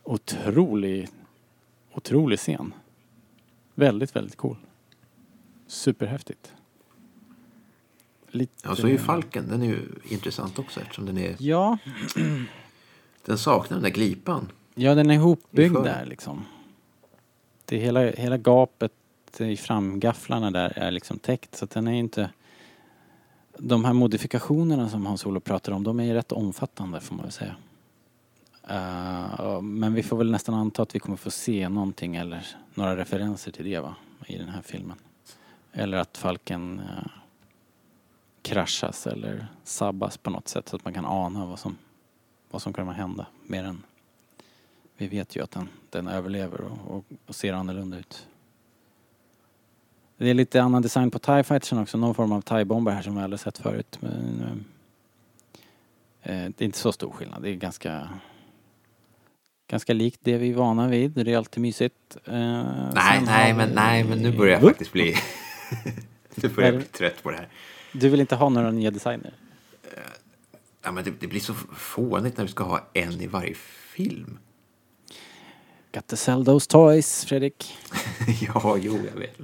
[0.03, 1.07] otrolig,
[1.93, 2.73] otrolig scen.
[3.75, 4.57] Väldigt, väldigt cool.
[5.67, 6.53] Superhäftigt.
[8.27, 8.53] Lite...
[8.63, 11.35] Ja, så är ju Falken, den är ju intressant också eftersom den är...
[11.39, 11.77] Ja,
[13.25, 14.51] Den saknar den där glipan.
[14.75, 15.83] ja den är ihopbyggd Inför.
[15.83, 16.45] där liksom.
[17.69, 18.91] Det är hela, hela gapet
[19.37, 22.29] i framgafflarna där är liksom täckt så att den är inte...
[23.57, 27.23] De här modifikationerna som Hans Olof pratar om, de är ju rätt omfattande får man
[27.23, 27.55] väl säga.
[28.71, 32.97] Uh, men vi får väl nästan anta att vi kommer få se någonting eller några
[32.97, 33.95] referenser till det va,
[34.27, 34.97] i den här filmen.
[35.71, 37.07] Eller att Falken uh,
[38.41, 41.77] kraschas eller sabbas på något sätt så att man kan ana vad som,
[42.51, 43.25] vad som kommer hända.
[43.43, 43.83] Mer än
[44.99, 48.27] vi vet ju att den, den överlever och, och, och ser annorlunda ut.
[50.17, 53.15] Det är lite annan design på TIE Fightersen också, någon form av TIE-bomber här som
[53.15, 53.97] vi aldrig sett förut.
[54.01, 54.41] Men,
[56.23, 58.09] eh, eh, det är inte så stor skillnad, det är ganska
[59.71, 62.17] Ganska likt det vi är vana vid, det är alltid mysigt.
[62.25, 62.33] Eh,
[62.93, 64.69] Nej, nej, men, vi- nej, men nu börjar jag Vup.
[64.71, 65.15] faktiskt bli...
[66.35, 67.47] nu börjar jag bli trött på det här.
[67.93, 69.33] Du vill inte ha några nya designer?
[70.81, 73.53] Ja, men det, det blir så fånigt när vi ska ha en i varje
[73.93, 74.37] film.
[75.91, 77.77] Got to sell those toys, Fredrik.
[78.41, 79.37] ja, jo, jag vet.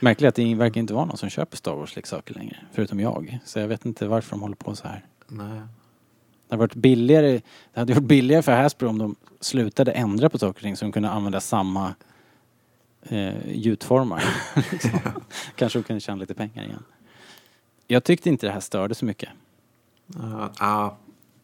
[0.00, 3.38] Märkligt att det verkar inte vara någon som köper Star Wars-leksaker längre, förutom jag.
[3.44, 5.04] Så jag vet inte varför de håller på så här.
[5.28, 5.60] Nej.
[6.48, 7.40] Det hade varit billigare,
[7.72, 10.84] det hade varit billigare för Hasbro om de slutade ändra på saker och ting så
[10.84, 11.94] de kunde använda samma
[13.02, 14.24] eh, gjutformar.
[14.72, 14.90] liksom.
[15.56, 16.84] Kanske de kunde tjäna lite pengar igen.
[17.86, 19.28] Jag tyckte inte det här störde så mycket.
[20.06, 20.96] Ja, ja,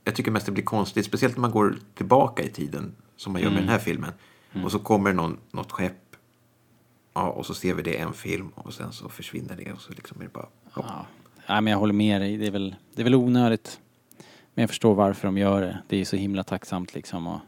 [0.04, 3.42] jag tycker mest det blir konstigt, speciellt när man går tillbaka i tiden, som man
[3.42, 4.12] gör med den här filmen.
[4.64, 6.16] Och så kommer någon, något skepp
[7.14, 9.80] ja, och så ser vi det i en film och sen så försvinner det och
[9.80, 10.48] så liksom är det bara...
[10.76, 10.84] Ja.
[10.86, 11.06] Ja.
[11.48, 12.36] Nej, men jag håller med dig.
[12.36, 13.80] Det är väl, det är väl onödigt.
[14.54, 15.82] Men jag förstår varför de gör det.
[15.88, 17.40] Det är ju så himla tacksamt liksom att,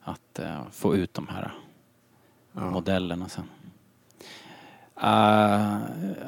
[0.00, 1.52] att eh, få ut de här
[2.52, 2.70] Ja.
[2.70, 3.44] modellerna sen.
[5.02, 5.76] Uh,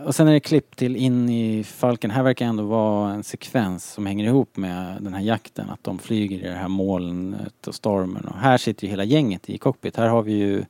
[0.04, 2.10] och sen är det klipp till in i Falken.
[2.10, 5.70] Här verkar ändå vara en sekvens som hänger ihop med den här jakten.
[5.70, 8.24] Att de flyger i det här molnet och stormen.
[8.24, 9.96] Och här sitter ju hela gänget i cockpit.
[9.96, 10.64] Här har vi ju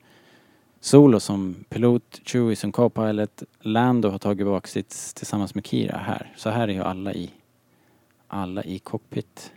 [0.80, 6.32] Solo som pilot, Chewie som co-pilot, Lando har tagit bak sitt tillsammans med Kira här.
[6.36, 7.30] Så här är ju alla i,
[8.28, 9.53] alla i cockpit.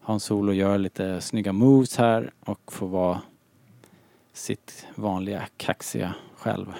[0.00, 3.20] Han Solo gör lite snygga moves här och får vara
[4.32, 6.74] sitt vanliga kaxiga själv.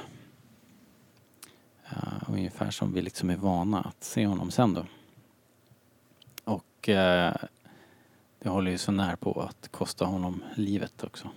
[1.92, 4.86] Uh, ungefär som vi liksom är vana att se honom sen då.
[6.44, 7.34] Och uh,
[8.38, 11.28] det håller ju så när på att kosta honom livet också.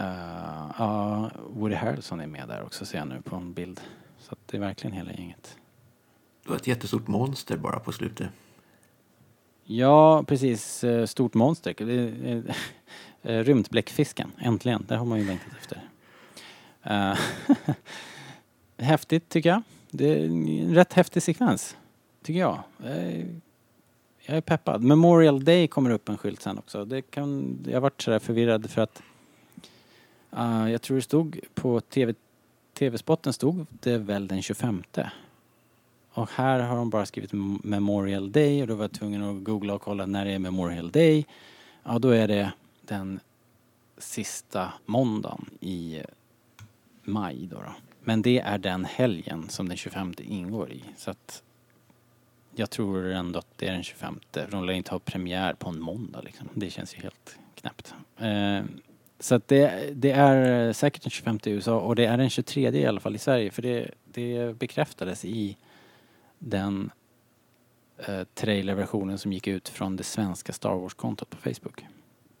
[0.00, 3.80] Uh, Woody Harrelson är med där också ser jag nu på en bild.
[4.18, 5.56] Så att det är verkligen hela gänget.
[6.42, 8.28] Det var ett jättestort monster bara på slutet.
[9.64, 10.84] Ja, precis.
[11.06, 11.74] Stort monster.
[13.44, 14.84] Rymdbläckfisken, äntligen.
[14.88, 15.89] Det har man ju längtat efter.
[16.82, 17.18] Eh,
[18.78, 19.62] häftigt tycker jag.
[19.90, 21.76] Det är en rätt häftig sekvens.
[22.22, 22.62] Tycker jag.
[24.26, 24.82] Jag är peppad.
[24.82, 26.84] Memorial Day kommer upp en skylt sen också.
[26.84, 29.02] Det kan, jag varit sådär förvirrad för att
[30.38, 32.14] uh, jag tror det stod på TV,
[32.72, 34.82] TV-spotten stod det väl den 25.
[36.12, 37.30] Och här har de bara skrivit
[37.64, 40.90] Memorial Day och då var jag tvungen att googla och kolla när det är Memorial
[40.90, 41.26] Day.
[41.82, 42.52] Ja, då är det
[42.82, 43.20] den
[43.98, 46.00] sista måndagen i
[47.02, 47.74] maj då, då.
[48.00, 50.84] Men det är den helgen som den 25 ingår i.
[50.96, 51.42] Så att
[52.54, 54.20] jag tror ändå att det är den 25.
[54.32, 56.48] För de lär inte ha premiär på en måndag liksom.
[56.54, 57.94] Det känns ju helt knäppt.
[58.18, 58.64] Eh,
[59.18, 62.70] så att det, det är säkert den 25 i USA och det är den 23
[62.70, 63.50] i alla fall i Sverige.
[63.50, 65.56] För det, det bekräftades i
[66.38, 66.90] den
[68.06, 71.84] eh, trailerversionen som gick ut från det svenska Star Wars-kontot på Facebook.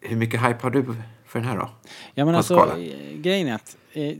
[0.00, 0.82] Hur mycket hype har du
[1.30, 1.70] för den här då?
[2.14, 2.78] Ja men alltså, skala.
[2.78, 4.16] eh, grejen är att eh,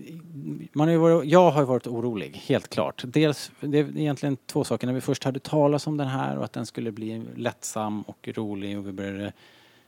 [0.73, 3.03] man har varit, jag har varit orolig, helt klart.
[3.07, 4.87] Dels, det är egentligen två saker.
[4.87, 8.29] När vi först hörde talas om den här och att den skulle bli lättsam och
[8.35, 9.33] rolig och vi började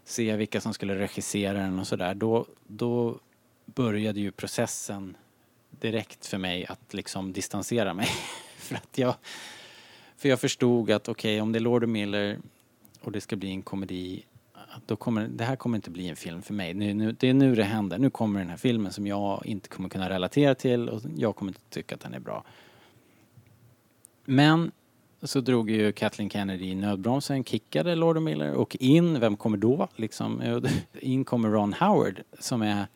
[0.05, 2.14] se vilka som skulle regissera den och sådär.
[2.14, 3.18] Då, då
[3.64, 5.16] började ju processen
[5.70, 8.09] direkt för mig att liksom distansera mig.
[8.57, 9.14] för att jag,
[10.16, 12.39] för jag förstod att okej, om det är Lord Miller
[13.01, 14.25] och det ska bli en komedi
[14.87, 16.75] då kommer, det här kommer inte bli en film för mig.
[16.75, 17.99] Nu, nu, det är nu det händer.
[17.99, 21.51] Nu kommer den här filmen som jag inte kommer kunna relatera till och jag kommer
[21.51, 22.45] inte tycka att den är bra.
[24.25, 24.73] Men
[25.23, 29.89] så drog ju Kathleen Kennedy i nödbromsen, kickade Lord Miller och in, vem kommer då?
[29.97, 30.59] Liksom, eh,
[31.01, 32.87] in kommer Ron Howard som är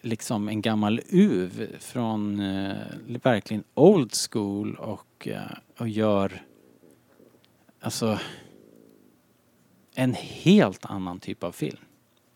[0.00, 2.76] liksom en gammal uv från eh,
[3.22, 5.40] verkligen old school och, eh,
[5.78, 6.42] och gör
[7.80, 8.18] alltså
[9.98, 11.78] en helt annan typ av film.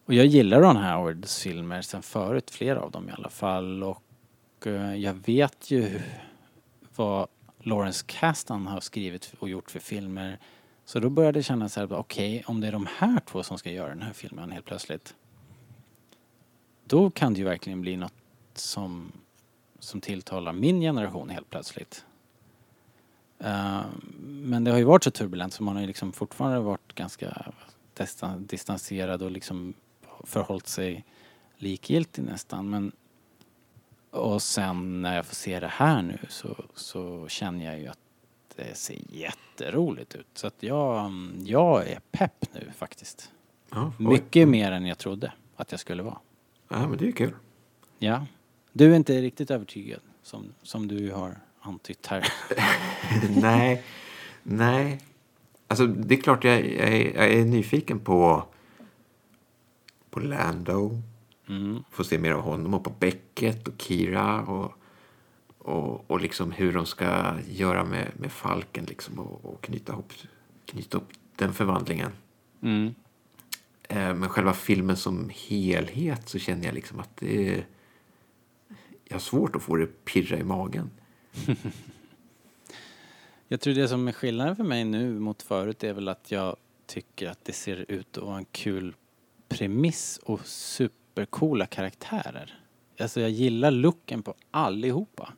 [0.07, 3.83] Och jag gillar Ron Howards filmer sen förut, flera av dem i alla fall.
[3.83, 6.01] Och eh, jag vet ju
[6.97, 10.39] vad Lawrence Kasdan har skrivit och gjort för filmer.
[10.85, 13.59] Så då började jag känna så här, okej, om det är de här två som
[13.59, 15.15] ska göra den här filmen helt plötsligt.
[16.85, 18.13] Då kan det ju verkligen bli något
[18.55, 19.13] som,
[19.79, 22.05] som tilltalar min generation helt plötsligt.
[23.41, 23.83] Eh,
[24.19, 27.53] men det har ju varit så turbulent så man har ju liksom fortfarande varit ganska
[27.97, 29.75] distan- distanserad och liksom
[30.25, 31.05] förhållit sig
[31.57, 32.71] likgiltig nästan.
[32.71, 32.93] Men,
[34.11, 37.99] och sen när jag får se det här nu så, så känner jag ju att
[38.57, 40.27] det ser jätteroligt ut.
[40.35, 41.13] Så att jag,
[41.45, 43.31] jag är pepp nu faktiskt.
[43.71, 43.93] Ja.
[43.99, 46.19] Mycket mer än jag trodde att jag skulle vara.
[46.69, 47.35] Ja, men det är ju kul.
[47.99, 48.27] Ja.
[48.73, 52.33] Du är inte riktigt övertygad som, som du har antytt här.
[53.41, 53.85] nej,
[54.43, 55.01] nej.
[55.67, 58.45] Alltså det är klart jag, jag, är, jag är nyfiken på,
[60.11, 61.03] på Lando.
[61.49, 61.85] Mm.
[61.91, 64.73] Få se mer av honom och på Beckett och Kira och,
[65.59, 70.13] och, och liksom hur de ska göra med, med Falken liksom och, och knyta, ihop,
[70.67, 72.13] knyta upp den förvandlingen.
[72.63, 72.95] Mm.
[73.83, 77.67] Eh, Men själva filmen som helhet så känner jag liksom att det är,
[79.05, 80.91] jag har svårt att få det pirra i magen.
[83.53, 86.57] Jag tror det som är skillnaden för mig nu mot förut är väl att jag
[86.87, 88.95] tycker att det ser ut att vara en kul
[89.49, 92.61] premiss och supercoola karaktärer.
[93.01, 95.33] Alltså jag gillar looken på allihopa.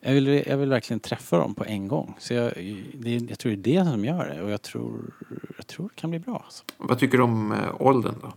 [0.00, 2.14] Jag vill, jag vill verkligen träffa dem på en gång.
[2.18, 2.52] Så jag,
[2.94, 5.14] det, jag tror det är det som gör det och jag tror,
[5.56, 6.42] jag tror det kan bli bra.
[6.44, 6.64] Alltså.
[6.76, 8.32] Vad tycker du om eh, åldern då?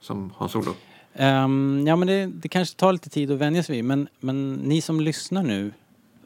[0.00, 0.76] Som Hans-Olof?
[1.14, 4.54] Um, ja men det, det kanske tar lite tid att vänja sig vid men, men
[4.54, 5.72] ni som lyssnar nu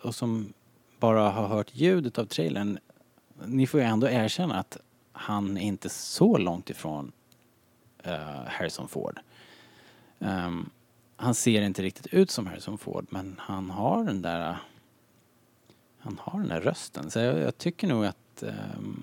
[0.00, 0.52] och som
[0.98, 2.78] bara har hört ljudet av trailern,
[3.44, 4.76] ni får ju ändå erkänna att
[5.12, 7.12] han är inte så långt ifrån
[8.06, 8.12] uh,
[8.46, 9.18] Harrison Ford.
[10.18, 10.70] Um,
[11.16, 14.56] han ser inte riktigt ut som Harrison Ford men han har den där
[15.98, 17.10] han har den där rösten.
[17.10, 19.02] Så jag, jag tycker nog att um,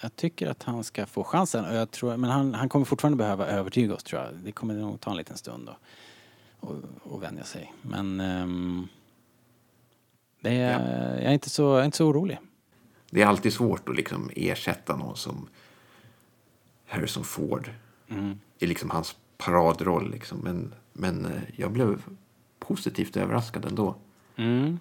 [0.00, 1.64] jag tycker att han ska få chansen.
[1.64, 4.34] Och jag tror, men han, han kommer fortfarande behöva övertyga oss tror jag.
[4.34, 5.76] Det kommer nog ta en liten stund då.
[6.60, 7.74] Och, och vänja sig.
[7.82, 8.88] Men ehm,
[10.40, 12.38] det är, jag, är inte så, jag är inte så orolig.
[13.10, 15.48] Det är alltid svårt att liksom ersätta någon som
[16.86, 17.70] Harrison Ford.
[18.58, 20.10] I liksom hans paradroll.
[20.10, 20.38] Liksom.
[20.38, 22.02] Men, men eh, jag blev
[22.58, 23.94] positivt överraskad ändå.
[24.36, 24.78] Mm.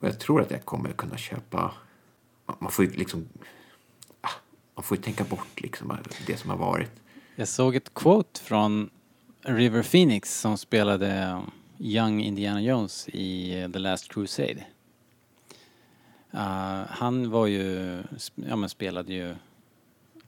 [0.00, 1.74] Och jag tror att jag kommer kunna köpa...
[2.46, 3.28] man- Man får ju liksom...
[4.74, 6.90] Man får ju tänka bort liksom det som har varit.
[7.36, 8.90] Jag såg ett quote från
[9.42, 11.40] River Phoenix som spelade
[11.78, 14.66] Young Indiana Jones i The Last Crusade.
[16.34, 16.40] Uh,
[16.88, 18.02] han var ju,
[18.34, 19.34] ja men spelade ju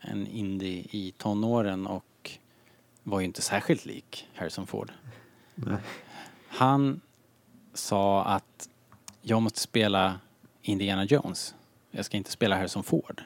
[0.00, 2.30] en indie i tonåren och
[3.02, 4.92] var ju inte särskilt lik Harrison Ford.
[6.48, 7.00] Han
[7.74, 8.68] sa att
[9.22, 10.20] jag måste spela
[10.62, 11.54] Indiana Jones.
[11.90, 13.22] Jag ska inte spela Harrison Ford.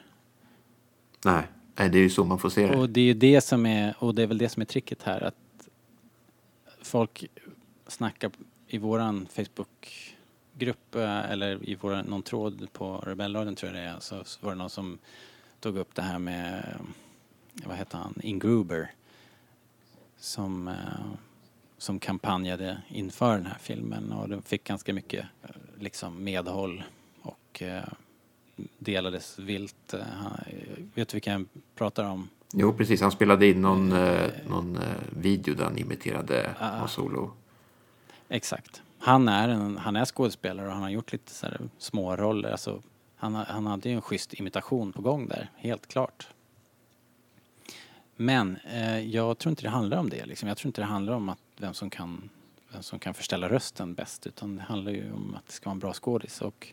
[1.25, 1.43] Nej,
[1.75, 2.77] nej, det är ju så man får se det.
[2.77, 5.03] Och det är ju det som är, och det är väl det som är tricket
[5.03, 5.35] här att
[6.81, 7.25] folk
[7.87, 8.31] snackar
[8.67, 13.99] i våran Facebookgrupp eh, eller i våran, någon tråd på Rebellradion tror jag det är,
[13.99, 14.97] så, så var det någon som
[15.59, 16.85] tog upp det här med, eh,
[17.67, 18.91] vad heter han, Ingruber
[20.17, 20.73] som, eh,
[21.77, 25.25] som kampanjade inför den här filmen och den fick ganska mycket
[25.79, 26.83] liksom medhåll
[27.21, 27.63] och
[28.79, 29.93] delades vilt.
[29.93, 30.39] Eh, han-
[30.93, 31.45] Vet du vilka jag
[31.75, 32.29] pratar om?
[32.53, 33.01] Jo, precis.
[33.01, 36.67] Han spelade in någon, eh, någon eh, video där han imiterade Ah.
[36.67, 37.31] Han Solo.
[38.29, 38.81] Exakt.
[38.99, 42.51] Han är, en, han är skådespelare och han har gjort lite så här små roller.
[42.51, 42.81] Alltså,
[43.15, 46.27] han, ha- han hade ju en schysst imitation på gång där, helt klart.
[48.15, 50.25] Men eh, jag tror inte det handlar om det.
[50.25, 50.47] Liksom.
[50.49, 52.29] Jag tror inte det handlar om att vem som kan,
[52.73, 54.27] vem som kan förställa rösten bäst.
[54.27, 56.41] Utan det handlar ju om att det ska vara en bra skådis.
[56.41, 56.67] Och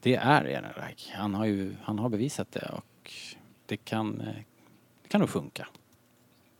[0.00, 1.10] det är Ehrenreich.
[1.12, 3.12] Han har ju han har bevisat det och
[3.66, 4.34] det kan, eh,
[5.02, 5.68] det kan nog funka.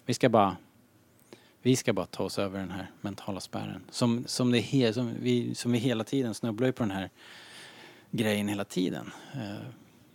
[0.04, 0.56] Vi ska bara
[1.62, 3.84] vi ska bara ta oss över den här mentala spärren.
[3.90, 7.10] Som, som, det he, som, vi, som vi hela tiden snubblar ju på den här
[8.10, 9.10] grejen hela tiden.
[9.34, 9.66] Eh,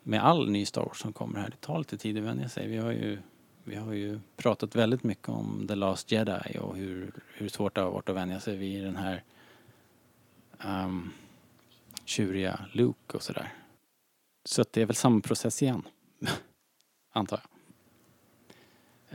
[0.04, 1.50] med all ny Star Wars som kommer här.
[1.50, 2.68] Det tar lite tid att vänja sig.
[2.68, 3.18] Vi har ju,
[3.64, 7.82] vi har ju pratat väldigt mycket om The Last Jedi och hur, hur svårt det
[7.82, 9.24] har varit att vänja sig vid den här
[10.66, 11.12] um,
[12.06, 13.54] tjuriga Luke och sådär.
[14.46, 15.82] Så att det är väl samma process igen.
[17.14, 17.50] Antar jag.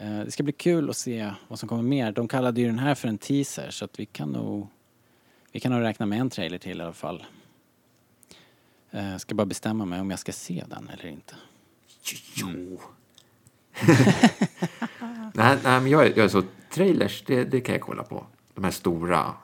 [0.04, 2.12] Eh, det ska bli kul att se vad som kommer mer.
[2.12, 4.66] De kallade ju den här för en teaser så att vi kan nog
[5.52, 7.24] vi kan nog räkna med en trailer till i alla fall.
[8.90, 11.34] Jag ska bara bestämma mig om jag ska se den eller inte.
[12.36, 12.80] Jo.
[15.34, 16.42] nej, nej, men jag, är- jag är så...
[16.70, 18.26] Trailers, det, det kan jag kolla på.
[18.54, 19.34] De här stora.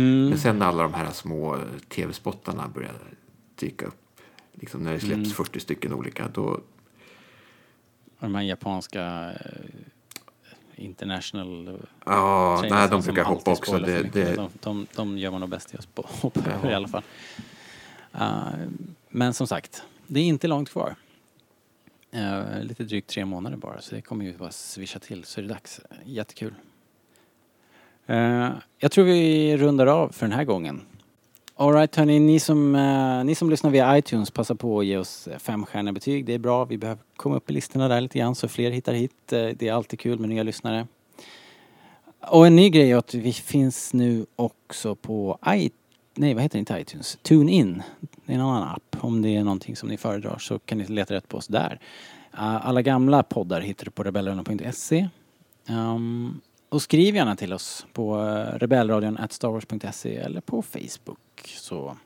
[0.00, 2.94] Men sen när alla de här små tv-spottarna börjar
[3.54, 4.20] dyka upp.
[4.52, 6.28] Liksom när det släpps 40 stycken olika.
[6.28, 6.60] Då,
[8.18, 11.74] de här japanska eh, international eh,
[12.04, 13.78] ja, nej, de brukar hoppa också.
[13.78, 15.88] Det, det, De, de, de gör man nog bäst i att
[16.20, 17.02] hoppa över i alla fall.
[18.12, 18.48] Eh,
[19.08, 20.94] men som sagt, det är inte långt kvar.
[22.10, 25.42] Eh, lite drygt tre månader bara, så det kommer ju bara swisha till så är
[25.42, 25.80] det dags.
[26.04, 26.54] Jättekul.
[28.06, 28.48] Eh,
[28.78, 30.80] jag tror vi rundar av för den här gången.
[31.56, 35.28] Alright hörni, ni som, uh, ni som lyssnar via iTunes, passa på att ge oss
[35.28, 36.26] eh, femstjärniga betyg.
[36.26, 38.92] Det är bra, vi behöver komma upp i listorna där lite grann så fler hittar
[38.92, 39.32] hit.
[39.32, 40.86] Uh, det är alltid kul med nya lyssnare.
[42.20, 45.70] Och en ny grej är att vi finns nu också på i,
[46.14, 47.82] nej vad heter det inte iTunes, TuneIn.
[48.26, 48.96] Det är en annan app.
[49.00, 51.80] Om det är någonting som ni föredrar så kan ni leta rätt på oss där.
[52.34, 55.08] Uh, alla gamla poddar hittar du på rebellerna.se.
[55.68, 56.40] Um, ehm,
[56.74, 61.96] och skriv gärna till oss på uh, rebellradion starwars.se eller på Facebook så,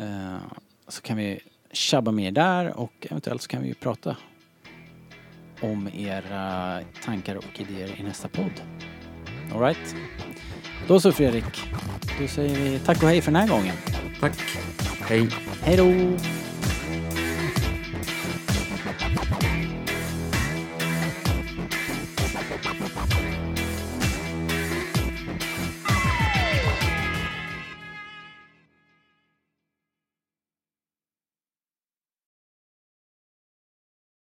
[0.00, 0.36] uh,
[0.88, 1.40] så kan vi
[1.72, 4.16] tjabba mer där och eventuellt så kan vi prata
[5.62, 8.62] om era tankar och idéer i nästa podd.
[9.54, 9.96] Alright?
[10.88, 11.62] Då så Fredrik,
[12.20, 13.74] då säger vi tack och hej för den här gången.
[14.20, 14.36] tack.
[15.00, 15.28] Hej.
[15.62, 16.16] Hej då!